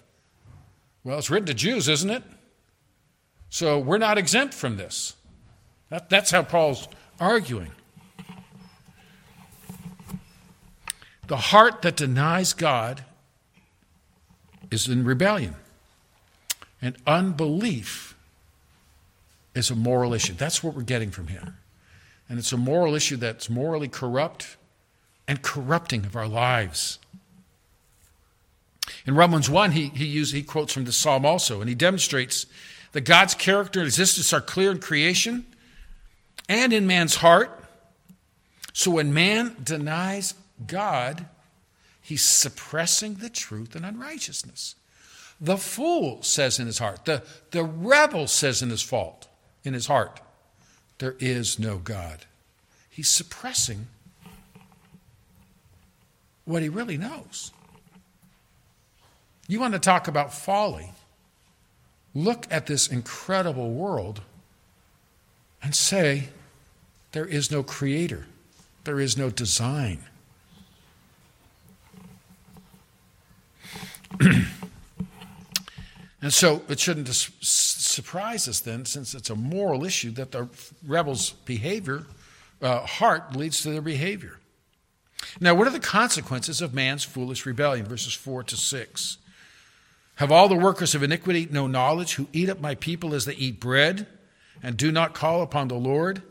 Well, 1.04 1.18
it's 1.18 1.30
written 1.30 1.48
to 1.48 1.54
Jews, 1.54 1.88
isn't 1.88 2.10
it? 2.10 2.24
So 3.50 3.80
we're 3.80 3.98
not 3.98 4.18
exempt 4.18 4.54
from 4.54 4.76
this. 4.76 5.16
That, 5.90 6.10
that's 6.10 6.30
how 6.30 6.44
Paul's 6.44 6.90
arguing. 7.22 7.72
The 11.28 11.38
heart 11.38 11.84
that 11.84 11.96
denies 11.96 12.52
God 12.52 13.06
is 14.72 14.90
in 14.90 15.06
rebellion. 15.06 15.56
And 16.82 16.98
unbelief 17.06 18.16
is 19.54 19.70
a 19.70 19.76
moral 19.76 20.14
issue. 20.14 20.34
That's 20.34 20.64
what 20.64 20.76
we're 20.76 20.84
getting 20.84 21.12
from 21.12 21.28
him. 21.28 21.58
And 22.28 22.40
it's 22.40 22.54
a 22.54 22.58
moral 22.58 22.96
issue 22.96 23.18
that's 23.18 23.50
morally 23.50 23.88
corrupt 23.88 24.58
and 25.28 25.42
corrupting 25.42 26.06
of 26.06 26.16
our 26.16 26.28
lives. 26.28 27.00
In 29.06 29.16
Romans 29.16 29.50
1, 29.50 29.72
he, 29.72 29.90
he, 29.90 30.06
uses, 30.06 30.34
he 30.34 30.44
quotes 30.44 30.74
from 30.74 30.86
the 30.86 30.92
psalm 30.92 31.26
also, 31.26 31.60
and 31.62 31.70
he 31.70 31.76
demonstrates 31.76 32.46
that 32.92 33.02
God's 33.02 33.36
character 33.36 33.80
and 33.80 33.88
existence 33.88 34.34
are 34.34 34.42
clear 34.42 34.72
in 34.72 34.80
creation 34.80 35.46
and 36.48 36.74
in 36.74 36.88
man's 36.88 37.16
heart. 37.18 37.64
So 38.74 38.92
when 38.92 39.14
man 39.14 39.56
denies 39.64 40.34
God, 40.66 41.26
he's 42.02 42.24
suppressing 42.24 43.16
the 43.16 43.30
truth 43.30 43.76
and 43.76 43.86
unrighteousness. 43.86 44.76
The 45.42 45.58
fool 45.58 46.22
says 46.22 46.60
in 46.60 46.66
his 46.66 46.80
heart, 46.80 47.06
the, 47.06 47.24
the 47.52 47.64
rebel 47.64 48.28
says 48.28 48.62
in 48.62 48.70
his 48.70 48.82
fault, 48.82 49.28
in 49.64 49.74
his 49.74 49.88
heart, 49.88 50.20
there 50.98 51.16
is 51.20 51.58
no 51.58 51.78
God. 51.78 52.26
He's 52.90 53.10
suppressing 53.10 53.88
what 56.44 56.62
he 56.62 56.68
really 56.68 56.98
knows. 56.98 57.52
You 59.48 59.60
want 59.60 59.74
to 59.74 59.80
talk 59.80 60.08
about 60.08 60.34
folly? 60.34 60.92
Look 62.14 62.46
at 62.52 62.68
this 62.68 62.88
incredible 62.88 63.72
world 63.72 64.22
and 65.64 65.74
say, 65.74 66.30
there 67.12 67.26
is 67.26 67.50
no 67.50 67.64
creator, 67.64 68.26
there 68.84 69.00
is 69.00 69.18
no 69.18 69.30
design. 69.30 70.04
and 76.22 76.34
so 76.34 76.64
it 76.68 76.80
shouldn't 76.80 77.08
surprise 77.08 78.48
us 78.48 78.60
then, 78.60 78.86
since 78.86 79.14
it's 79.14 79.30
a 79.30 79.36
moral 79.36 79.86
issue, 79.86 80.12
that 80.12 80.32
the 80.32 80.50
rebels' 80.86 81.32
behavior, 81.46 82.06
uh, 82.62 82.86
heart, 82.86 83.36
leads 83.36 83.62
to 83.62 83.72
their 83.72 83.82
behavior. 83.82 84.40
Now, 85.40 85.56
what 85.56 85.68
are 85.68 85.72
the 85.72 85.80
consequences 85.80 86.62
of 86.62 86.74
man's 86.74 87.04
foolish 87.04 87.46
rebellion? 87.46 87.86
Verses 87.86 88.14
4 88.14 88.44
to 88.44 88.58
6. 88.58 89.18
Have 90.16 90.32
all 90.32 90.50
the 90.50 90.56
workers 90.56 90.96
of 90.96 91.04
iniquity 91.04 91.48
no 91.50 91.68
knowledge 91.68 92.16
who 92.16 92.28
eat 92.34 92.50
up 92.50 92.60
my 92.60 92.76
people 92.76 93.14
as 93.14 93.24
they 93.24 93.36
eat 93.36 93.60
bread 93.60 94.06
and 94.62 94.76
do 94.76 94.92
not 94.92 95.14
call 95.14 95.42
upon 95.42 95.70
the 95.70 95.76
Lord? 95.76 96.22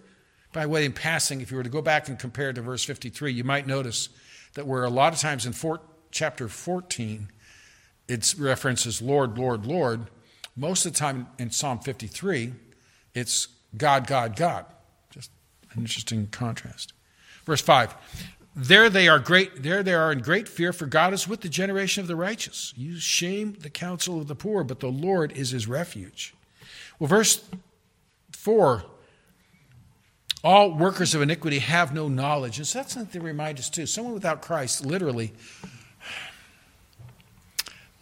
By 0.53 0.66
way 0.66 0.85
in 0.85 0.92
passing, 0.92 1.40
if 1.40 1.51
you 1.51 1.57
were 1.57 1.62
to 1.62 1.70
go 1.70 1.81
back 1.81 2.09
and 2.09 2.18
compare 2.18 2.53
to 2.53 2.61
verse 2.61 2.85
53, 2.85 3.33
you 3.33 3.44
might 3.44 3.66
notice 3.66 4.11
that 4.55 4.66
where 4.66 4.85
a 4.85 4.90
lot 4.90 5.14
of 5.14 5.18
times 5.18 5.46
in 5.46 5.53
four, 5.53 5.81
chapter 6.11 6.48
14 6.48 7.29
it 8.09 8.35
references 8.38 9.01
Lord, 9.03 9.38
Lord, 9.38 9.66
Lord, 9.66 10.09
most 10.57 10.87
of 10.87 10.92
the 10.92 10.99
time 10.99 11.29
in 11.38 11.51
Psalm 11.51 11.79
53, 11.79 12.53
it's 13.14 13.49
God, 13.77 14.07
God, 14.07 14.35
God. 14.35 14.66
Just 15.11 15.31
an 15.73 15.83
interesting 15.83 16.27
contrast. 16.29 16.92
Verse 17.44 17.61
5 17.61 17.94
there 18.61 18.90
they 18.90 19.07
are 19.07 19.21
great 19.21 19.62
there 19.62 19.85
they 19.85 19.94
are 19.94 20.11
in 20.11 20.18
great 20.18 20.49
fear 20.49 20.73
for 20.73 20.85
god 20.85 21.14
is 21.14 21.29
with 21.29 21.42
the 21.42 21.49
generation 21.49 22.01
of 22.01 22.09
the 22.09 22.16
righteous. 22.16 22.75
You 22.77 22.99
shame 22.99 23.57
the 23.61 23.71
counsel 23.71 24.21
of 24.21 24.27
the 24.27 24.35
poor 24.35 24.64
but 24.64 24.81
the 24.81 24.88
lord 24.88 25.31
is 25.33 25.51
his 25.51 25.68
refuge. 25.68 26.35
Well 26.99 27.07
verse 27.07 27.49
4 28.33 28.83
all 30.42 30.73
workers 30.73 31.14
of 31.14 31.23
iniquity 31.23 31.59
have 31.61 31.94
no 31.94 32.09
knowledge. 32.09 32.59
And 32.59 32.66
so 32.66 32.81
that's 32.81 32.94
something 32.94 33.21
to 33.21 33.27
remind 33.27 33.59
us 33.59 33.71
too. 33.71 33.87
Someone 33.87 34.14
without 34.14 34.42
christ 34.42 34.85
literally 34.85 35.33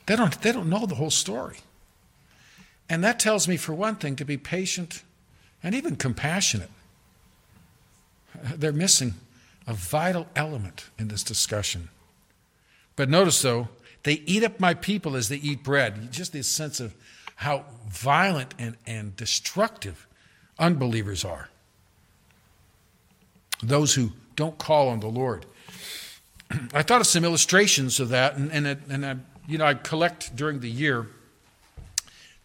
they 0.06 0.16
don't 0.16 0.40
they 0.42 0.52
don't 0.52 0.68
know 0.68 0.86
the 0.86 0.94
whole 0.94 1.10
story 1.10 1.58
and 2.88 3.02
that 3.02 3.18
tells 3.18 3.48
me 3.48 3.56
for 3.56 3.74
one 3.74 3.96
thing 3.96 4.16
to 4.16 4.24
be 4.24 4.36
patient 4.36 5.02
and 5.62 5.74
even 5.74 5.96
compassionate 5.96 6.70
they're 8.56 8.72
missing 8.72 9.14
a 9.66 9.74
vital 9.74 10.26
element 10.36 10.90
in 10.98 11.08
this 11.08 11.22
discussion. 11.22 11.88
But 12.94 13.08
notice, 13.08 13.42
though, 13.42 13.68
they 14.04 14.22
eat 14.26 14.44
up 14.44 14.60
my 14.60 14.74
people 14.74 15.16
as 15.16 15.28
they 15.28 15.36
eat 15.36 15.64
bread. 15.64 16.12
Just 16.12 16.32
this 16.32 16.48
sense 16.48 16.80
of 16.80 16.94
how 17.36 17.64
violent 17.88 18.54
and, 18.58 18.76
and 18.86 19.16
destructive 19.16 20.06
unbelievers 20.58 21.24
are. 21.24 21.50
Those 23.62 23.94
who 23.94 24.12
don't 24.36 24.58
call 24.58 24.88
on 24.88 25.00
the 25.00 25.08
Lord. 25.08 25.44
I 26.72 26.82
thought 26.82 27.00
of 27.00 27.06
some 27.06 27.24
illustrations 27.24 28.00
of 28.00 28.10
that, 28.10 28.36
and, 28.36 28.50
and, 28.52 28.80
and 28.88 29.06
I, 29.06 29.16
you 29.46 29.58
know, 29.58 29.64
I 29.64 29.74
collect 29.74 30.34
during 30.34 30.60
the 30.60 30.70
year. 30.70 31.08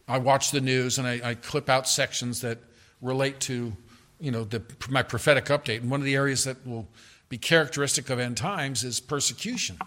I 0.08 0.18
watch 0.18 0.52
the 0.52 0.62
news 0.62 0.98
and 0.98 1.08
I, 1.08 1.22
I 1.24 1.36
clip 1.36 1.70
out 1.70 1.88
sections 1.88 2.42
that 2.42 2.60
relate 3.02 3.40
to, 3.42 3.74
you 4.20 4.32
know, 4.32 4.44
the, 4.44 4.62
my 4.90 5.04
prophetic 5.04 5.46
update. 5.46 5.82
And 5.82 5.90
one 5.90 6.00
of 6.00 6.06
the 6.06 6.16
areas 6.16 6.44
that 6.44 6.66
will 6.68 6.88
be 7.30 7.38
characteristic 7.38 8.10
of 8.10 8.20
end 8.20 8.38
times 8.38 8.84
is 8.84 9.00
persecution 9.00 9.78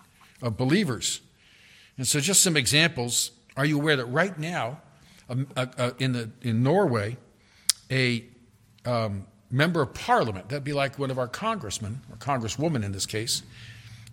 of 0.43 0.57
believers. 0.57 1.21
And 1.97 2.07
so, 2.07 2.21
just 2.21 2.43
some 2.43 2.57
examples. 2.57 3.31
Are 3.57 3.65
you 3.65 3.79
aware 3.79 3.97
that 3.97 4.07
right 4.07 4.37
now, 4.37 4.81
um, 5.29 5.47
uh, 5.57 5.67
uh, 5.79 5.91
in, 6.01 6.13
the, 6.13 6.31
in 6.43 6.65
Norway, 6.65 7.17
a 7.91 8.25
um, 8.85 9.27
member 9.51 9.81
of 9.81 9.95
parliament, 9.95 10.49
that'd 10.49 10.65
be 10.65 10.73
like 10.73 10.99
one 10.99 11.11
of 11.11 11.19
our 11.19 11.29
congressmen, 11.29 12.01
or 12.11 12.17
congresswoman 12.17 12.83
in 12.83 12.91
this 12.91 13.07
case, 13.07 13.43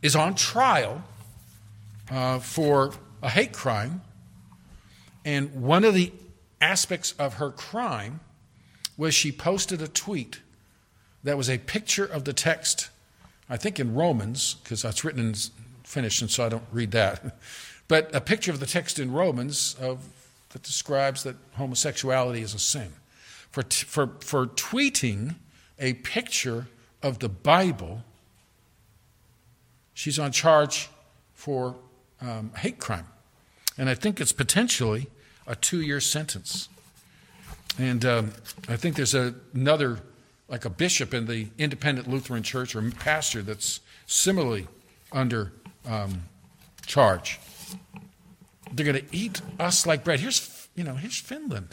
is 0.04 0.16
on 0.16 0.36
trial 0.36 1.04
uh, 2.12 2.38
for 2.40 2.94
a 3.24 3.30
hate 3.30 3.54
crime. 3.54 4.02
And 5.26 5.64
one 5.64 5.84
of 5.84 5.96
the 5.96 6.12
aspects 6.60 7.14
of 7.18 7.36
her 7.36 7.50
crime 7.50 8.20
was 8.98 9.16
she 9.16 9.32
posted 9.32 9.82
a 9.82 9.88
tweet 9.88 10.42
that 11.24 11.38
was 11.38 11.50
a 11.50 11.58
picture 11.58 12.06
of 12.06 12.26
the 12.26 12.34
text 12.34 12.90
I 13.52 13.58
think 13.58 13.82
in 13.82 13.94
Romans, 13.94 14.56
because 14.64 14.82
that's 14.82 15.04
written 15.04 15.20
in 15.20 15.36
Finnish, 15.84 16.22
and 16.22 16.32
so 16.32 16.46
I 16.46 16.50
don't 16.50 16.64
read 16.72 16.92
that, 16.92 17.38
but 17.90 18.10
a 18.16 18.22
picture 18.22 18.50
of 18.50 18.62
the 18.62 18.66
text 18.66 18.98
in 18.98 19.12
Romans 19.12 19.76
of, 19.78 20.08
that 20.52 20.64
describes 20.64 21.24
that 21.24 21.36
homosexuality 21.56 22.42
is 22.42 22.54
a 22.54 22.60
sin. 22.60 22.94
For, 23.52 23.64
t- 23.64 23.86
for, 23.86 24.12
for 24.22 24.48
tweeting 24.48 25.36
a 25.80 25.96
picture 25.96 26.68
of 27.04 27.20
the 27.20 27.28
Bible, 27.28 28.06
she's 29.94 30.18
on 30.18 30.32
charge 30.32 30.90
for 31.34 31.76
um, 32.22 32.52
hate 32.58 32.80
crime. 32.80 33.08
And 33.78 33.90
I 33.90 33.96
think 33.96 34.22
it's 34.22 34.34
potentially 34.34 35.08
a 35.48 35.56
two 35.56 35.82
year 35.82 36.00
sentence. 36.00 36.70
And 37.80 38.06
um, 38.06 38.34
I 38.68 38.76
think 38.76 38.96
there's 38.96 39.16
a, 39.16 39.34
another 39.54 40.00
like 40.50 40.66
a 40.66 40.70
bishop 40.70 41.14
in 41.14 41.26
the 41.26 41.48
independent 41.58 42.08
Lutheran 42.10 42.44
church 42.44 42.76
or 42.76 42.92
pastor 42.92 43.42
that's 43.42 43.80
similarly 44.06 44.68
under 45.12 45.54
um, 45.88 46.24
charge. 46.86 47.40
They're 48.74 48.86
going 48.86 49.06
to 49.06 49.16
eat 49.16 49.42
us 49.60 49.86
like 49.86 50.04
bread. 50.04 50.20
Here's, 50.20 50.68
you 50.76 50.84
know, 50.84 50.96
here's 50.96 51.18
Finland. 51.18 51.70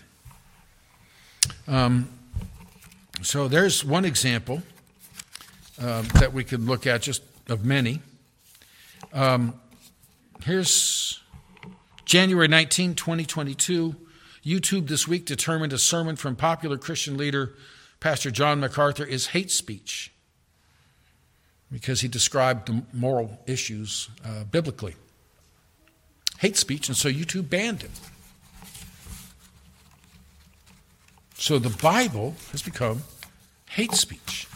Um, 1.67 2.09
so 3.23 3.49
there's 3.49 3.85
one 3.85 4.05
example 4.05 4.63
uh, 5.81 6.03
that 6.21 6.33
we 6.33 6.45
could 6.45 6.61
look 6.61 6.87
at, 6.87 7.03
just 7.03 7.23
of 7.49 7.65
many. 7.65 8.01
Um, 9.13 9.55
here's 10.45 11.21
January 12.05 12.49
19, 12.49 12.95
2022. 12.95 13.97
YouTube 14.45 14.89
this 14.89 15.07
week 15.07 15.27
determined 15.27 15.73
a 15.73 15.79
sermon 15.79 16.17
from 16.17 16.37
popular 16.37 16.79
Christian 16.79 17.17
leader 17.17 17.55
Pastor 18.01 18.31
John 18.31 18.61
MacArthur 18.61 19.05
is 19.05 19.29
hate 19.29 19.51
speech 19.51 20.13
because 21.71 22.01
he 22.01 22.09
described 22.09 22.69
the 22.69 22.83
moral 22.93 23.41
issues 23.47 24.09
uh, 24.25 24.45
biblically. 24.45 24.95
Hate 26.39 26.57
speech, 26.57 26.89
and 26.89 26.97
so 26.97 27.09
YouTube 27.09 27.51
banned 27.51 27.83
it. 27.83 27.91
So 31.35 31.59
the 31.59 31.77
Bible 31.83 32.37
has 32.53 32.63
become 32.63 33.03
hate 33.71 33.95
speech. 33.95 34.47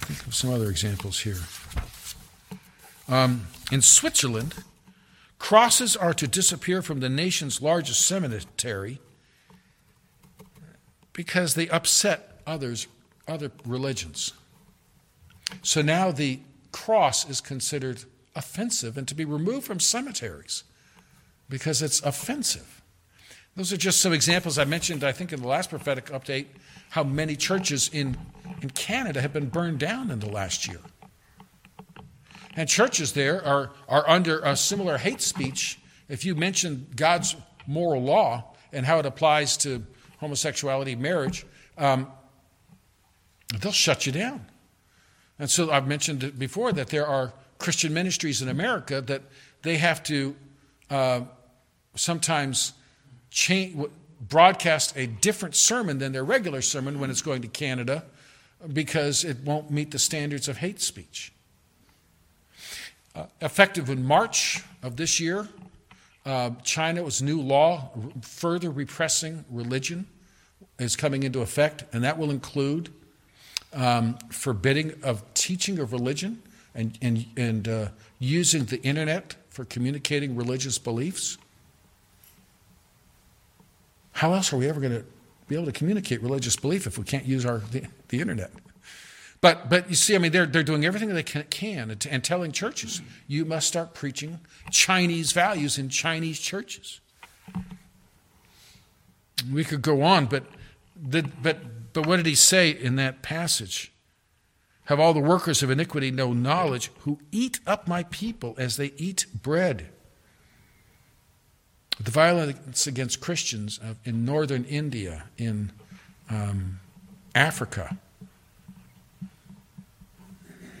Think 0.00 0.26
of 0.26 0.34
some 0.34 0.50
other 0.52 0.70
examples 0.70 1.20
here. 1.20 1.38
Um, 3.08 3.48
in 3.70 3.82
Switzerland, 3.82 4.54
crosses 5.38 5.96
are 5.96 6.14
to 6.14 6.26
disappear 6.26 6.82
from 6.82 7.00
the 7.00 7.08
nation's 7.08 7.62
largest 7.62 8.02
cemetery 8.02 9.00
because 11.12 11.54
they 11.54 11.68
upset 11.68 12.40
others, 12.46 12.86
other 13.26 13.50
religions. 13.64 14.32
So 15.62 15.82
now 15.82 16.10
the 16.10 16.40
cross 16.72 17.28
is 17.28 17.40
considered 17.40 18.04
offensive 18.34 18.96
and 18.96 19.08
to 19.08 19.14
be 19.14 19.24
removed 19.24 19.66
from 19.66 19.80
cemeteries 19.80 20.64
because 21.48 21.82
it's 21.82 22.00
offensive. 22.02 22.82
Those 23.56 23.72
are 23.72 23.76
just 23.76 24.00
some 24.00 24.12
examples 24.12 24.58
I 24.58 24.64
mentioned, 24.64 25.02
I 25.02 25.10
think, 25.10 25.32
in 25.32 25.40
the 25.42 25.48
last 25.48 25.70
prophetic 25.70 26.06
update, 26.06 26.46
how 26.90 27.02
many 27.02 27.34
churches 27.34 27.90
in, 27.92 28.16
in 28.62 28.70
Canada 28.70 29.20
have 29.20 29.32
been 29.32 29.48
burned 29.48 29.80
down 29.80 30.10
in 30.12 30.20
the 30.20 30.28
last 30.28 30.68
year. 30.68 30.78
And 32.56 32.68
churches 32.68 33.12
there 33.12 33.44
are, 33.44 33.70
are 33.88 34.08
under 34.08 34.40
a 34.40 34.56
similar 34.56 34.98
hate 34.98 35.20
speech. 35.20 35.78
If 36.08 36.24
you 36.24 36.34
mention 36.34 36.86
God's 36.96 37.36
moral 37.66 38.02
law 38.02 38.54
and 38.72 38.84
how 38.84 38.98
it 38.98 39.06
applies 39.06 39.56
to 39.58 39.84
homosexuality, 40.18 40.96
marriage, 40.96 41.46
um, 41.76 42.10
they'll 43.60 43.72
shut 43.72 44.06
you 44.06 44.12
down. 44.12 44.46
And 45.38 45.48
so 45.48 45.70
I've 45.70 45.86
mentioned 45.86 46.38
before 46.38 46.72
that 46.72 46.88
there 46.88 47.06
are 47.06 47.32
Christian 47.58 47.92
ministries 47.94 48.42
in 48.42 48.48
America 48.48 49.00
that 49.02 49.22
they 49.62 49.76
have 49.76 50.02
to 50.04 50.34
uh, 50.90 51.20
sometimes 51.94 52.72
change, 53.30 53.76
broadcast 54.20 54.96
a 54.96 55.06
different 55.06 55.54
sermon 55.54 55.98
than 55.98 56.12
their 56.12 56.24
regular 56.24 56.62
sermon 56.62 56.98
when 56.98 57.10
it's 57.10 57.22
going 57.22 57.42
to 57.42 57.48
Canada 57.48 58.04
because 58.72 59.24
it 59.24 59.38
won't 59.44 59.70
meet 59.70 59.90
the 59.90 59.98
standards 59.98 60.48
of 60.48 60.58
hate 60.58 60.80
speech. 60.80 61.32
Uh, 63.18 63.26
effective 63.40 63.90
in 63.90 64.04
March 64.04 64.62
of 64.80 64.94
this 64.94 65.18
year, 65.18 65.48
uh, 66.24 66.50
China's 66.62 67.20
new 67.20 67.40
law 67.40 67.90
further 68.22 68.70
repressing 68.70 69.44
religion 69.50 70.06
is 70.78 70.94
coming 70.94 71.24
into 71.24 71.40
effect, 71.40 71.82
and 71.92 72.04
that 72.04 72.16
will 72.16 72.30
include 72.30 72.90
um, 73.74 74.16
forbidding 74.30 74.94
of 75.02 75.24
teaching 75.34 75.80
of 75.80 75.92
religion 75.92 76.40
and, 76.76 76.96
and, 77.02 77.26
and 77.36 77.66
uh, 77.66 77.88
using 78.20 78.66
the 78.66 78.80
internet 78.82 79.34
for 79.50 79.64
communicating 79.64 80.36
religious 80.36 80.78
beliefs. 80.78 81.38
How 84.12 84.32
else 84.32 84.52
are 84.52 84.58
we 84.58 84.68
ever 84.68 84.78
going 84.78 84.92
to 84.92 85.04
be 85.48 85.56
able 85.56 85.66
to 85.66 85.72
communicate 85.72 86.22
religious 86.22 86.54
belief 86.54 86.86
if 86.86 86.98
we 86.98 87.04
can't 87.04 87.24
use 87.24 87.44
our, 87.44 87.58
the, 87.72 87.82
the 88.10 88.20
internet. 88.20 88.52
But, 89.40 89.70
but 89.70 89.88
you 89.88 89.94
see, 89.94 90.16
I 90.16 90.18
mean, 90.18 90.32
they're, 90.32 90.46
they're 90.46 90.64
doing 90.64 90.84
everything 90.84 91.14
they 91.14 91.22
can, 91.22 91.44
can 91.44 91.90
and, 91.90 92.06
and 92.10 92.24
telling 92.24 92.50
churches, 92.50 93.00
you 93.28 93.44
must 93.44 93.68
start 93.68 93.94
preaching 93.94 94.40
Chinese 94.70 95.32
values 95.32 95.78
in 95.78 95.88
Chinese 95.88 96.40
churches. 96.40 97.00
We 99.52 99.62
could 99.64 99.82
go 99.82 100.02
on, 100.02 100.26
but, 100.26 100.44
the, 101.00 101.22
but, 101.40 101.92
but 101.92 102.06
what 102.06 102.16
did 102.16 102.26
he 102.26 102.34
say 102.34 102.70
in 102.70 102.96
that 102.96 103.22
passage? 103.22 103.92
Have 104.86 104.98
all 104.98 105.14
the 105.14 105.20
workers 105.20 105.62
of 105.62 105.70
iniquity 105.70 106.10
no 106.10 106.32
knowledge 106.32 106.90
who 107.00 107.20
eat 107.30 107.60
up 107.66 107.86
my 107.86 108.04
people 108.04 108.56
as 108.58 108.76
they 108.76 108.92
eat 108.96 109.26
bread? 109.32 109.90
The 112.00 112.10
violence 112.10 112.86
against 112.86 113.20
Christians 113.20 113.78
in 114.04 114.24
northern 114.24 114.64
India, 114.64 115.24
in 115.36 115.72
um, 116.30 116.80
Africa, 117.34 117.98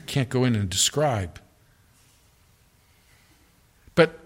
can't 0.08 0.28
go 0.28 0.44
in 0.44 0.56
and 0.56 0.68
describe. 0.68 1.40
But 3.94 4.18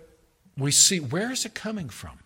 we 0.57 0.71
see 0.71 1.01
where 1.01 1.31
is 1.31 1.45
it 1.45 1.55
coming 1.55 1.89
from? 1.89 2.19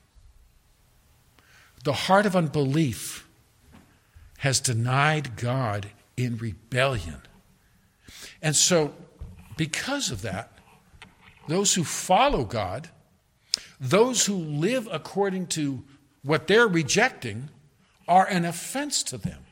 The 1.83 1.93
heart 1.93 2.27
of 2.27 2.37
unbelief 2.37 3.27
has 4.39 4.61
denied 4.61 5.37
God 5.37 5.89
in 6.17 6.37
rebellion. 6.37 7.23
And 8.43 8.55
so, 8.55 8.93
because 9.57 10.11
of 10.11 10.23
that, 10.23 10.53
those 11.49 11.75
who 11.75 11.85
follow 11.85 12.45
God, 12.45 12.91
those 13.81 14.27
who 14.27 14.35
live 14.35 14.89
according 14.91 15.47
to 15.49 15.85
what 16.23 16.47
they're 16.47 16.69
rejecting, 16.69 17.49
are 18.09 18.27
an 18.27 18.45
offense 18.45 19.03
to 19.05 19.19
them 19.19 19.45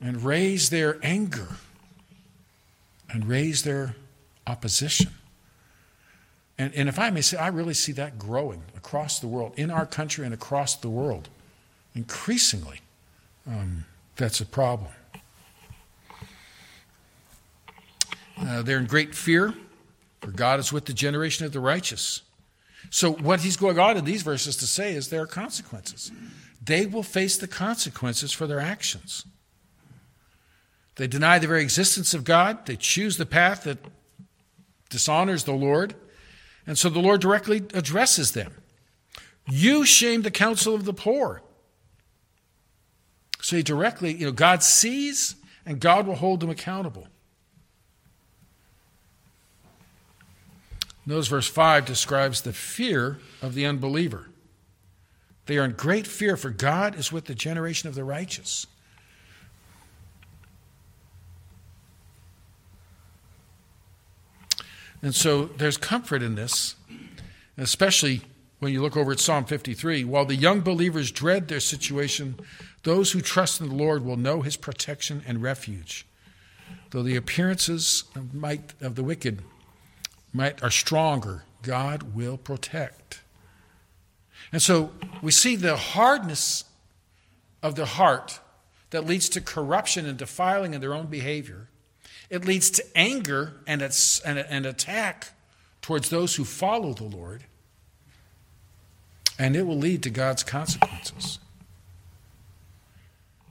and 0.00 0.24
raise 0.24 0.70
their 0.70 0.98
anger 1.02 1.48
and 3.12 3.28
raise 3.28 3.62
their 3.62 3.94
opposition. 4.46 5.12
And, 6.58 6.74
and 6.74 6.88
if 6.88 6.98
I 6.98 7.10
may 7.10 7.20
say, 7.20 7.36
I 7.36 7.48
really 7.48 7.74
see 7.74 7.92
that 7.92 8.18
growing 8.18 8.62
across 8.76 9.20
the 9.20 9.28
world, 9.28 9.52
in 9.56 9.70
our 9.70 9.86
country 9.86 10.24
and 10.24 10.34
across 10.34 10.76
the 10.76 10.88
world. 10.88 11.28
Increasingly, 11.94 12.80
um, 13.46 13.84
that's 14.16 14.40
a 14.40 14.46
problem. 14.46 14.90
Uh, 18.38 18.62
they're 18.62 18.78
in 18.78 18.86
great 18.86 19.14
fear, 19.14 19.54
for 20.20 20.30
God 20.30 20.58
is 20.58 20.72
with 20.72 20.86
the 20.86 20.92
generation 20.92 21.44
of 21.46 21.52
the 21.52 21.60
righteous. 21.60 22.22
So, 22.90 23.12
what 23.12 23.40
he's 23.40 23.56
going 23.56 23.78
on 23.78 23.96
in 23.96 24.04
these 24.04 24.22
verses 24.22 24.56
to 24.56 24.66
say 24.66 24.94
is 24.94 25.08
there 25.08 25.22
are 25.22 25.26
consequences. 25.26 26.10
They 26.64 26.86
will 26.86 27.02
face 27.02 27.36
the 27.36 27.46
consequences 27.46 28.32
for 28.32 28.46
their 28.46 28.60
actions. 28.60 29.26
They 30.96 31.06
deny 31.06 31.38
the 31.38 31.46
very 31.46 31.62
existence 31.62 32.14
of 32.14 32.24
God. 32.24 32.66
They 32.66 32.76
choose 32.76 33.16
the 33.16 33.26
path 33.26 33.64
that 33.64 33.78
dishonors 34.90 35.44
the 35.44 35.52
Lord. 35.52 35.94
And 36.66 36.76
so 36.78 36.88
the 36.88 37.00
Lord 37.00 37.20
directly 37.20 37.64
addresses 37.74 38.32
them. 38.32 38.52
You 39.48 39.84
shame 39.84 40.22
the 40.22 40.30
counsel 40.30 40.74
of 40.74 40.84
the 40.84 40.92
poor. 40.92 41.42
So 43.40 43.56
he 43.56 43.62
directly, 43.62 44.12
you 44.12 44.26
know, 44.26 44.32
God 44.32 44.62
sees 44.62 45.34
and 45.66 45.80
God 45.80 46.06
will 46.06 46.14
hold 46.14 46.40
them 46.40 46.50
accountable. 46.50 47.08
Notice 51.04 51.28
verse 51.28 51.48
5 51.48 51.84
describes 51.84 52.42
the 52.42 52.52
fear 52.52 53.18
of 53.40 53.54
the 53.54 53.66
unbeliever. 53.66 54.28
They 55.46 55.58
are 55.58 55.64
in 55.64 55.72
great 55.72 56.06
fear, 56.06 56.36
for 56.36 56.50
God 56.50 56.96
is 56.96 57.10
with 57.10 57.24
the 57.24 57.34
generation 57.34 57.88
of 57.88 57.96
the 57.96 58.04
righteous. 58.04 58.68
And 65.02 65.14
so 65.14 65.46
there's 65.46 65.76
comfort 65.76 66.22
in 66.22 66.36
this, 66.36 66.76
especially 67.58 68.22
when 68.60 68.72
you 68.72 68.80
look 68.80 68.96
over 68.96 69.10
at 69.10 69.18
Psalm 69.18 69.44
53. 69.44 70.04
While 70.04 70.24
the 70.24 70.36
young 70.36 70.60
believers 70.60 71.10
dread 71.10 71.48
their 71.48 71.60
situation, 71.60 72.38
those 72.84 73.10
who 73.10 73.20
trust 73.20 73.60
in 73.60 73.68
the 73.68 73.74
Lord 73.74 74.04
will 74.04 74.16
know 74.16 74.42
his 74.42 74.56
protection 74.56 75.22
and 75.26 75.42
refuge. 75.42 76.06
Though 76.90 77.02
the 77.02 77.16
appearances 77.16 78.04
of, 78.14 78.32
might, 78.32 78.74
of 78.80 78.94
the 78.94 79.02
wicked 79.02 79.42
might, 80.32 80.62
are 80.62 80.70
stronger, 80.70 81.44
God 81.62 82.14
will 82.14 82.36
protect. 82.36 83.22
And 84.52 84.62
so 84.62 84.92
we 85.20 85.32
see 85.32 85.56
the 85.56 85.76
hardness 85.76 86.64
of 87.62 87.74
the 87.74 87.86
heart 87.86 88.38
that 88.90 89.06
leads 89.06 89.28
to 89.30 89.40
corruption 89.40 90.06
and 90.06 90.16
defiling 90.16 90.74
in 90.74 90.80
their 90.80 90.94
own 90.94 91.06
behavior 91.06 91.68
it 92.32 92.46
leads 92.46 92.70
to 92.70 92.84
anger 92.96 93.52
and, 93.66 93.82
an 94.24 94.64
attack 94.64 95.32
towards 95.82 96.08
those 96.08 96.36
who 96.36 96.46
follow 96.46 96.94
the 96.94 97.04
Lord. 97.04 97.44
And 99.38 99.54
it 99.54 99.66
will 99.66 99.76
lead 99.76 100.02
to 100.04 100.10
God's 100.10 100.42
consequences. 100.42 101.38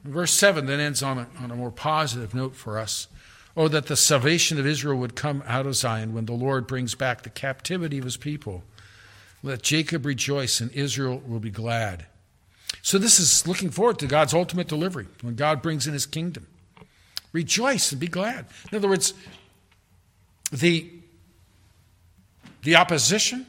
Verse 0.04 0.32
7 0.32 0.66
then 0.66 0.80
ends 0.80 1.04
on 1.04 1.20
a, 1.20 1.28
on 1.40 1.52
a 1.52 1.56
more 1.56 1.70
positive 1.70 2.34
note 2.34 2.56
for 2.56 2.80
us. 2.80 3.08
Oh, 3.56 3.68
that 3.68 3.86
the 3.86 3.96
salvation 3.96 4.58
of 4.60 4.66
Israel 4.66 4.98
would 4.98 5.16
come 5.16 5.44
out 5.46 5.68
of 5.68 5.76
Zion 5.76 6.16
when 6.16 6.26
the 6.26 6.34
Lord 6.34 6.66
brings 6.66 6.96
back 6.96 7.22
the 7.22 7.30
captivity 7.30 8.00
of 8.00 8.06
his 8.06 8.18
people. 8.18 8.64
Let 9.44 9.62
Jacob 9.62 10.08
rejoice 10.08 10.60
and 10.60 10.72
Israel 10.72 11.22
will 11.28 11.40
be 11.40 11.52
glad. 11.52 12.08
So, 12.82 12.98
this 12.98 13.20
is 13.20 13.46
looking 13.46 13.70
forward 13.70 14.00
to 14.00 14.08
God's 14.08 14.34
ultimate 14.34 14.68
delivery 14.68 15.08
when 15.22 15.36
God 15.36 15.62
brings 15.62 15.86
in 15.86 15.94
his 15.94 16.08
kingdom. 16.08 16.48
Rejoice 17.34 17.92
and 17.92 18.00
be 18.00 18.08
glad. 18.08 18.46
In 18.72 18.78
other 18.78 18.90
words, 18.90 19.14
the, 20.52 20.90
the 22.64 22.76
opposition, 22.76 23.46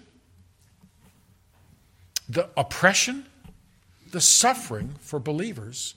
the 2.28 2.48
oppression, 2.56 3.26
the 4.12 4.20
suffering 4.20 4.94
for 5.00 5.18
believers 5.18 5.94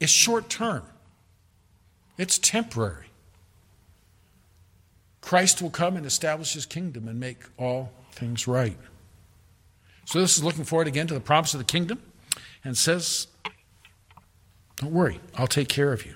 is 0.00 0.10
short 0.10 0.48
term, 0.48 0.82
it's 2.16 2.38
temporary. 2.38 3.06
Christ 5.20 5.60
will 5.60 5.70
come 5.70 5.96
and 5.96 6.06
establish 6.06 6.54
his 6.54 6.64
kingdom 6.64 7.06
and 7.06 7.20
make 7.20 7.38
all 7.58 7.92
things 8.12 8.48
right. 8.48 8.78
So, 10.06 10.20
this 10.20 10.38
is 10.38 10.42
looking 10.42 10.64
forward 10.64 10.88
again 10.88 11.06
to 11.08 11.14
the 11.14 11.20
promise 11.20 11.52
of 11.52 11.58
the 11.58 11.64
kingdom 11.64 12.00
and 12.64 12.78
says, 12.78 13.26
Don't 14.76 14.92
worry, 14.92 15.20
I'll 15.34 15.46
take 15.46 15.68
care 15.68 15.92
of 15.92 16.06
you. 16.06 16.14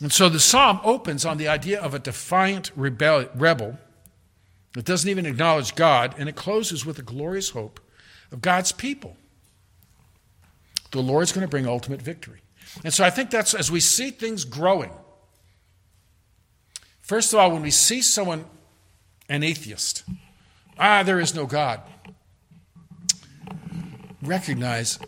And 0.00 0.12
so 0.12 0.28
the 0.28 0.40
psalm 0.40 0.80
opens 0.82 1.24
on 1.24 1.36
the 1.36 1.48
idea 1.48 1.80
of 1.80 1.92
a 1.92 1.98
defiant 1.98 2.70
rebel, 2.74 3.28
rebel 3.34 3.78
that 4.72 4.84
doesn't 4.84 5.08
even 5.08 5.26
acknowledge 5.26 5.74
God, 5.74 6.14
and 6.18 6.28
it 6.28 6.36
closes 6.36 6.86
with 6.86 6.98
a 6.98 7.02
glorious 7.02 7.50
hope 7.50 7.80
of 8.32 8.40
God's 8.40 8.72
people. 8.72 9.16
The 10.92 11.02
Lord's 11.02 11.32
going 11.32 11.46
to 11.46 11.50
bring 11.50 11.66
ultimate 11.66 12.00
victory. 12.00 12.40
And 12.84 12.94
so 12.94 13.04
I 13.04 13.10
think 13.10 13.30
that's 13.30 13.52
as 13.52 13.70
we 13.70 13.80
see 13.80 14.10
things 14.10 14.44
growing. 14.44 14.92
First 17.00 17.32
of 17.32 17.40
all, 17.40 17.50
when 17.50 17.62
we 17.62 17.70
see 17.70 18.02
someone, 18.02 18.44
an 19.28 19.42
atheist, 19.42 20.04
ah, 20.78 21.02
there 21.02 21.20
is 21.20 21.34
no 21.34 21.46
God, 21.46 21.80
recognize 24.22 24.98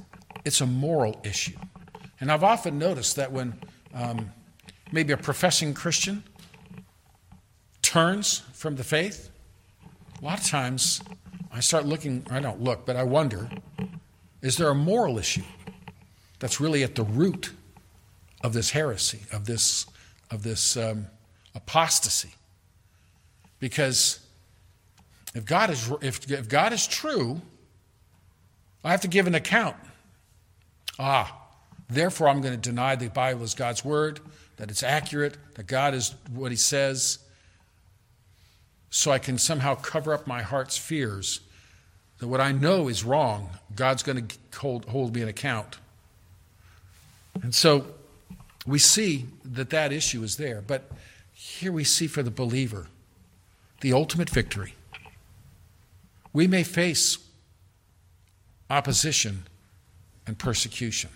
it's 0.45 0.61
a 0.61 0.67
moral 0.67 1.21
issue. 1.25 1.57
And 2.21 2.31
I've 2.31 2.45
often 2.45 2.79
noticed 2.79 3.17
that 3.17 3.33
when 3.33 3.55
um, 3.95 4.33
maybe 4.93 5.13
a 5.13 5.17
professing 5.17 5.75
Christian 5.75 6.23
turns 7.81 8.41
from 8.53 8.77
the 8.77 8.85
faith, 8.85 9.31
a 10.21 10.25
lot 10.25 10.39
of 10.39 10.47
times 10.47 11.03
I 11.51 11.61
start 11.61 11.85
looking, 11.85 12.25
I 12.31 12.41
don't 12.41 12.61
look, 12.61 12.87
but 12.87 12.97
I 12.97 13.03
wonder 13.03 13.51
is 14.43 14.57
there 14.57 14.69
a 14.69 14.75
moral 14.75 15.19
issue 15.19 15.45
that's 16.41 16.61
really 16.61 16.83
at 16.83 16.95
the 16.97 17.05
root 17.05 17.53
of 18.43 18.53
this 18.53 18.71
heresy, 18.71 19.21
of 19.33 19.47
this, 19.47 19.87
of 20.31 20.43
this 20.43 20.77
um, 20.77 21.07
apostasy? 21.55 22.31
Because 23.61 24.19
if 25.35 25.45
God, 25.45 25.71
is, 25.71 25.93
if, 26.01 26.31
if 26.31 26.49
God 26.49 26.73
is 26.73 26.87
true, 26.87 27.41
I 28.85 28.91
have 28.91 29.01
to 29.03 29.09
give 29.09 29.27
an 29.27 29.35
account. 29.35 29.77
Ah, 30.99 31.42
therefore 31.95 32.29
I'm 32.29 32.41
going 32.41 32.55
to 32.55 32.71
deny 32.71 32.97
the 32.97 33.09
Bible 33.09 33.43
is 33.43 33.55
God's 33.55 33.85
word 33.85 34.21
that 34.57 34.71
it's 34.71 34.83
accurate, 34.83 35.37
that 35.55 35.67
God 35.67 35.95
is 35.95 36.15
what 36.31 36.51
He 36.51 36.57
says, 36.57 37.19
so 38.91 39.11
I 39.11 39.19
can 39.19 39.39
somehow 39.39 39.75
cover 39.75 40.13
up 40.13 40.27
my 40.27 40.43
heart's 40.43 40.77
fears 40.77 41.41
that 42.19 42.29
what 42.29 42.41
I 42.41 42.53
know 42.53 42.89
is 42.89 43.03
wrong, 43.03 43.51
God's 43.75 44.03
going 44.03 44.29
to 44.29 44.59
hold, 44.59 44.85
hold 44.85 45.15
me 45.15 45.23
an 45.23 45.29
account. 45.29 45.79
And 47.43 47.55
so 47.55 47.87
we 48.67 48.79
see 48.79 49.27
that 49.45 49.71
that 49.71 49.93
issue 49.93 50.23
is 50.23 50.37
there. 50.37 50.63
But 50.65 50.91
here 51.33 51.73
we 51.73 51.85
see 51.85 52.07
for 52.07 52.23
the 52.23 52.31
believer 52.31 52.87
the 53.81 53.93
ultimate 53.93 54.31
victory. 54.31 54.75
We 56.33 56.47
may 56.47 56.63
face 56.63 57.19
opposition, 58.73 59.45
and 60.27 60.39
persecution. 60.39 61.11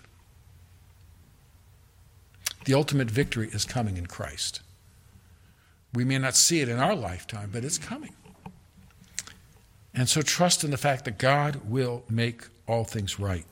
The 2.67 2.75
ultimate 2.75 3.09
victory 3.09 3.49
is 3.53 3.65
coming 3.65 3.97
in 3.97 4.07
Christ. 4.07 4.61
We 5.95 6.05
may 6.05 6.19
not 6.19 6.35
see 6.35 6.61
it 6.61 6.69
in 6.69 6.79
our 6.79 6.97
lifetime, 6.97 7.51
but 7.53 7.65
it's 7.65 7.79
coming. 7.79 8.13
And 9.95 10.09
so 10.09 10.21
trust 10.21 10.65
in 10.65 10.73
the 10.73 10.77
fact 10.77 11.05
that 11.07 11.17
God 11.17 11.61
will 11.69 12.03
make 12.11 12.43
all 12.67 12.83
things 12.83 13.21
right. 13.21 13.47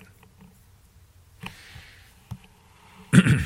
the, 3.12 3.44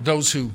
those 0.00 0.30
who 0.30 0.52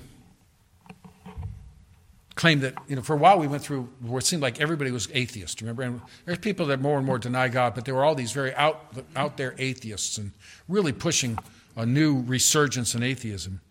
claim 2.36 2.62
that, 2.62 2.76
you 2.88 2.96
know, 2.96 3.02
for 3.02 3.14
a 3.14 3.18
while 3.18 3.38
we 3.38 3.48
went 3.48 3.62
through 3.62 3.90
where 4.00 4.20
it 4.20 4.26
seemed 4.26 4.42
like 4.42 4.62
everybody 4.62 4.92
was 4.92 5.10
atheist, 5.14 5.60
remember? 5.60 5.84
And 5.84 6.00
there's 6.24 6.38
people 6.38 6.68
that 6.68 6.80
more 6.80 6.98
and 6.98 7.06
more 7.06 7.20
deny 7.20 7.50
God, 7.50 7.76
but 7.76 7.84
there 7.84 7.94
were 7.94 8.06
all 8.06 8.16
these 8.16 8.32
very 8.32 8.56
out, 8.56 8.96
out 9.18 9.36
there 9.36 9.54
atheists 9.58 10.18
and 10.18 10.32
really 10.70 10.94
pushing 10.94 11.38
a 11.80 11.86
new 11.86 12.22
resurgence 12.24 12.94
in 12.94 13.02
atheism. 13.02 13.62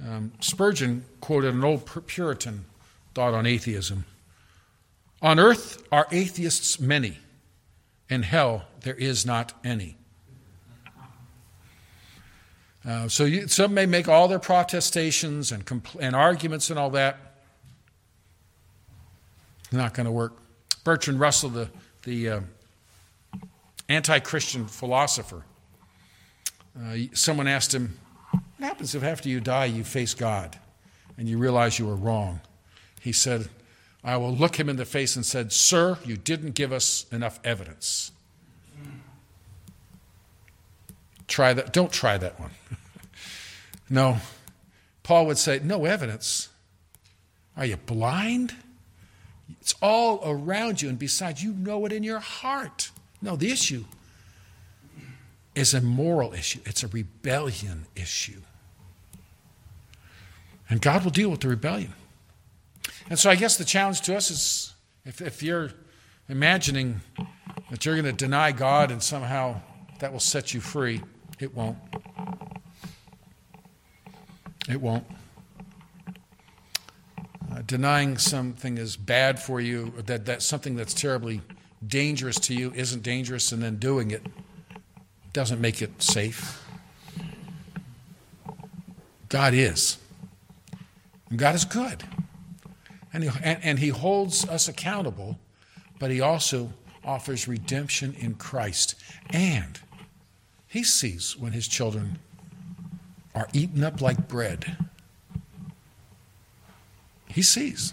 Um, 0.00 0.32
Spurgeon 0.40 1.04
quoted 1.20 1.54
an 1.54 1.64
old 1.64 1.90
Puritan 2.06 2.64
thought 3.14 3.34
on 3.34 3.46
atheism. 3.46 4.04
On 5.20 5.40
earth 5.40 5.82
are 5.90 6.06
atheists 6.12 6.78
many, 6.78 7.18
in 8.08 8.22
hell 8.22 8.66
there 8.82 8.94
is 8.94 9.26
not 9.26 9.52
any. 9.64 9.96
Uh, 12.86 13.08
so 13.08 13.24
you, 13.24 13.48
some 13.48 13.74
may 13.74 13.86
make 13.86 14.08
all 14.08 14.28
their 14.28 14.38
protestations 14.38 15.50
and, 15.50 15.66
compl- 15.66 15.98
and 16.00 16.14
arguments 16.14 16.70
and 16.70 16.78
all 16.78 16.90
that. 16.90 17.18
Not 19.72 19.94
going 19.94 20.06
to 20.06 20.12
work. 20.12 20.38
Bertrand 20.84 21.18
Russell, 21.18 21.50
the, 21.50 21.68
the 22.04 22.28
uh, 22.28 22.40
anti 23.88 24.20
Christian 24.20 24.68
philosopher, 24.68 25.42
uh, 26.80 26.96
someone 27.12 27.48
asked 27.48 27.74
him, 27.74 27.98
What 28.30 28.42
happens 28.60 28.94
if 28.94 29.02
after 29.02 29.28
you 29.28 29.40
die 29.40 29.66
you 29.66 29.84
face 29.84 30.14
God 30.14 30.58
and 31.16 31.28
you 31.28 31.38
realize 31.38 31.78
you 31.78 31.86
were 31.86 31.96
wrong? 31.96 32.40
He 33.00 33.12
said, 33.12 33.48
I 34.04 34.16
will 34.16 34.34
look 34.34 34.58
him 34.58 34.68
in 34.68 34.76
the 34.76 34.84
face 34.84 35.16
and 35.16 35.26
said, 35.26 35.52
Sir, 35.52 35.98
you 36.04 36.16
didn't 36.16 36.54
give 36.54 36.72
us 36.72 37.06
enough 37.10 37.40
evidence. 37.44 38.12
Try 41.26 41.52
that. 41.52 41.72
Don't 41.72 41.92
try 41.92 42.16
that 42.16 42.40
one. 42.40 42.50
no. 43.90 44.18
Paul 45.02 45.26
would 45.26 45.38
say, 45.38 45.60
No 45.62 45.84
evidence. 45.84 46.48
Are 47.56 47.66
you 47.66 47.76
blind? 47.76 48.54
It's 49.60 49.74
all 49.82 50.22
around 50.24 50.80
you, 50.80 50.88
and 50.88 50.98
besides, 50.98 51.42
you 51.42 51.52
know 51.52 51.84
it 51.86 51.92
in 51.92 52.02
your 52.02 52.20
heart. 52.20 52.90
No, 53.20 53.34
the 53.34 53.50
issue 53.50 53.84
is 55.58 55.74
a 55.74 55.80
moral 55.80 56.32
issue, 56.32 56.60
it's 56.64 56.84
a 56.84 56.88
rebellion 56.88 57.86
issue. 57.96 58.40
And 60.70 60.80
God 60.80 61.02
will 61.02 61.10
deal 61.10 61.30
with 61.30 61.40
the 61.40 61.48
rebellion. 61.48 61.94
And 63.10 63.18
so 63.18 63.28
I 63.28 63.34
guess 63.34 63.56
the 63.56 63.64
challenge 63.64 64.02
to 64.02 64.16
us 64.16 64.30
is 64.30 64.74
if, 65.04 65.20
if 65.20 65.42
you're 65.42 65.70
imagining 66.28 67.00
that 67.70 67.84
you're 67.84 68.00
going 68.00 68.04
to 68.04 68.12
deny 68.12 68.52
God 68.52 68.92
and 68.92 69.02
somehow 69.02 69.60
that 69.98 70.12
will 70.12 70.20
set 70.20 70.54
you 70.54 70.60
free, 70.60 71.02
it 71.40 71.52
won't. 71.56 71.78
It 74.68 74.80
won't. 74.80 75.06
Uh, 77.50 77.62
denying 77.66 78.16
something 78.16 78.78
is 78.78 78.96
bad 78.96 79.40
for 79.40 79.60
you, 79.60 79.92
that, 80.06 80.26
that 80.26 80.42
something 80.42 80.76
that's 80.76 80.94
terribly 80.94 81.40
dangerous 81.84 82.38
to 82.40 82.54
you 82.54 82.72
isn't 82.76 83.02
dangerous, 83.02 83.50
and 83.50 83.60
then 83.60 83.76
doing 83.76 84.12
it 84.12 84.22
doesn't 85.38 85.60
make 85.60 85.80
it 85.80 86.02
safe. 86.02 86.60
God 89.28 89.54
is. 89.54 89.96
And 91.30 91.38
God 91.38 91.54
is 91.54 91.64
good. 91.64 92.02
And 93.12 93.22
he, 93.22 93.30
and, 93.44 93.62
and 93.62 93.78
he 93.78 93.90
holds 93.90 94.48
us 94.48 94.66
accountable, 94.66 95.38
but 96.00 96.10
He 96.10 96.20
also 96.20 96.72
offers 97.04 97.46
redemption 97.46 98.16
in 98.18 98.34
Christ. 98.34 98.96
And 99.30 99.78
He 100.66 100.82
sees 100.82 101.36
when 101.36 101.52
His 101.52 101.68
children 101.68 102.18
are 103.32 103.46
eaten 103.52 103.84
up 103.84 104.00
like 104.00 104.26
bread. 104.26 104.76
He 107.28 107.42
sees, 107.42 107.92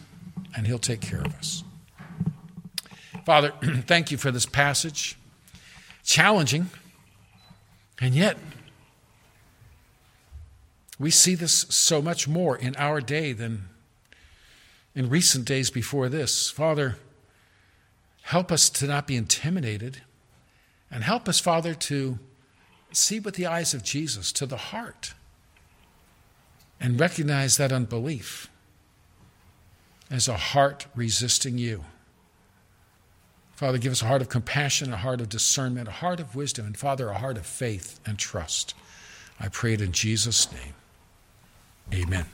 and 0.58 0.66
He'll 0.66 0.80
take 0.80 1.02
care 1.02 1.22
of 1.22 1.36
us. 1.36 1.64
Father, 3.24 3.54
thank 3.86 4.10
you 4.10 4.18
for 4.18 4.32
this 4.32 4.48
passage. 4.48 5.16
Challenging, 6.04 6.72
and 8.00 8.16
yet 8.16 8.38
we 10.98 11.12
see 11.12 11.36
this 11.36 11.66
so 11.70 12.02
much 12.02 12.28
more 12.28 12.56
in 12.58 12.76
our 12.78 13.02
day 13.02 13.34
than 13.34 13.70
in 14.94 15.10
recent 15.10 15.46
days 15.46 15.70
before 15.70 16.08
this. 16.08 16.50
Father, 16.50 16.98
help 18.24 18.52
us 18.52 18.70
to 18.70 18.88
not 18.88 19.06
be 19.08 19.16
intimidated, 19.16 20.02
and 20.90 21.04
help 21.04 21.28
us, 21.28 21.40
Father, 21.40 21.74
to 21.74 22.18
see 22.92 23.20
with 23.20 23.36
the 23.36 23.46
eyes 23.46 23.74
of 23.74 23.84
Jesus 23.84 24.32
to 24.32 24.46
the 24.46 24.58
heart 24.58 25.14
and 26.80 27.00
recognize 27.00 27.58
that 27.58 27.72
unbelief 27.72 28.50
as 30.10 30.28
a 30.28 30.38
heart 30.38 30.86
resisting 30.96 31.58
you. 31.58 31.84
Father, 33.56 33.78
give 33.78 33.94
us 33.94 34.02
a 34.02 34.08
heart 34.08 34.22
of 34.22 34.28
compassion, 34.28 34.92
a 34.92 34.98
heart 34.98 35.22
of 35.22 35.30
discernment, 35.30 35.88
a 35.88 35.92
heart 35.92 36.20
of 36.20 36.36
wisdom, 36.36 36.66
and 36.66 36.78
Father, 36.78 37.10
a 37.10 37.18
heart 37.18 37.38
of 37.38 37.46
faith 37.46 38.00
and 38.06 38.20
trust. 38.20 38.74
I 39.40 39.48
pray 39.48 39.74
it 39.74 39.82
in 39.82 39.94
Jesus' 39.94 40.52
name. 40.52 40.74
Amen. 41.94 42.26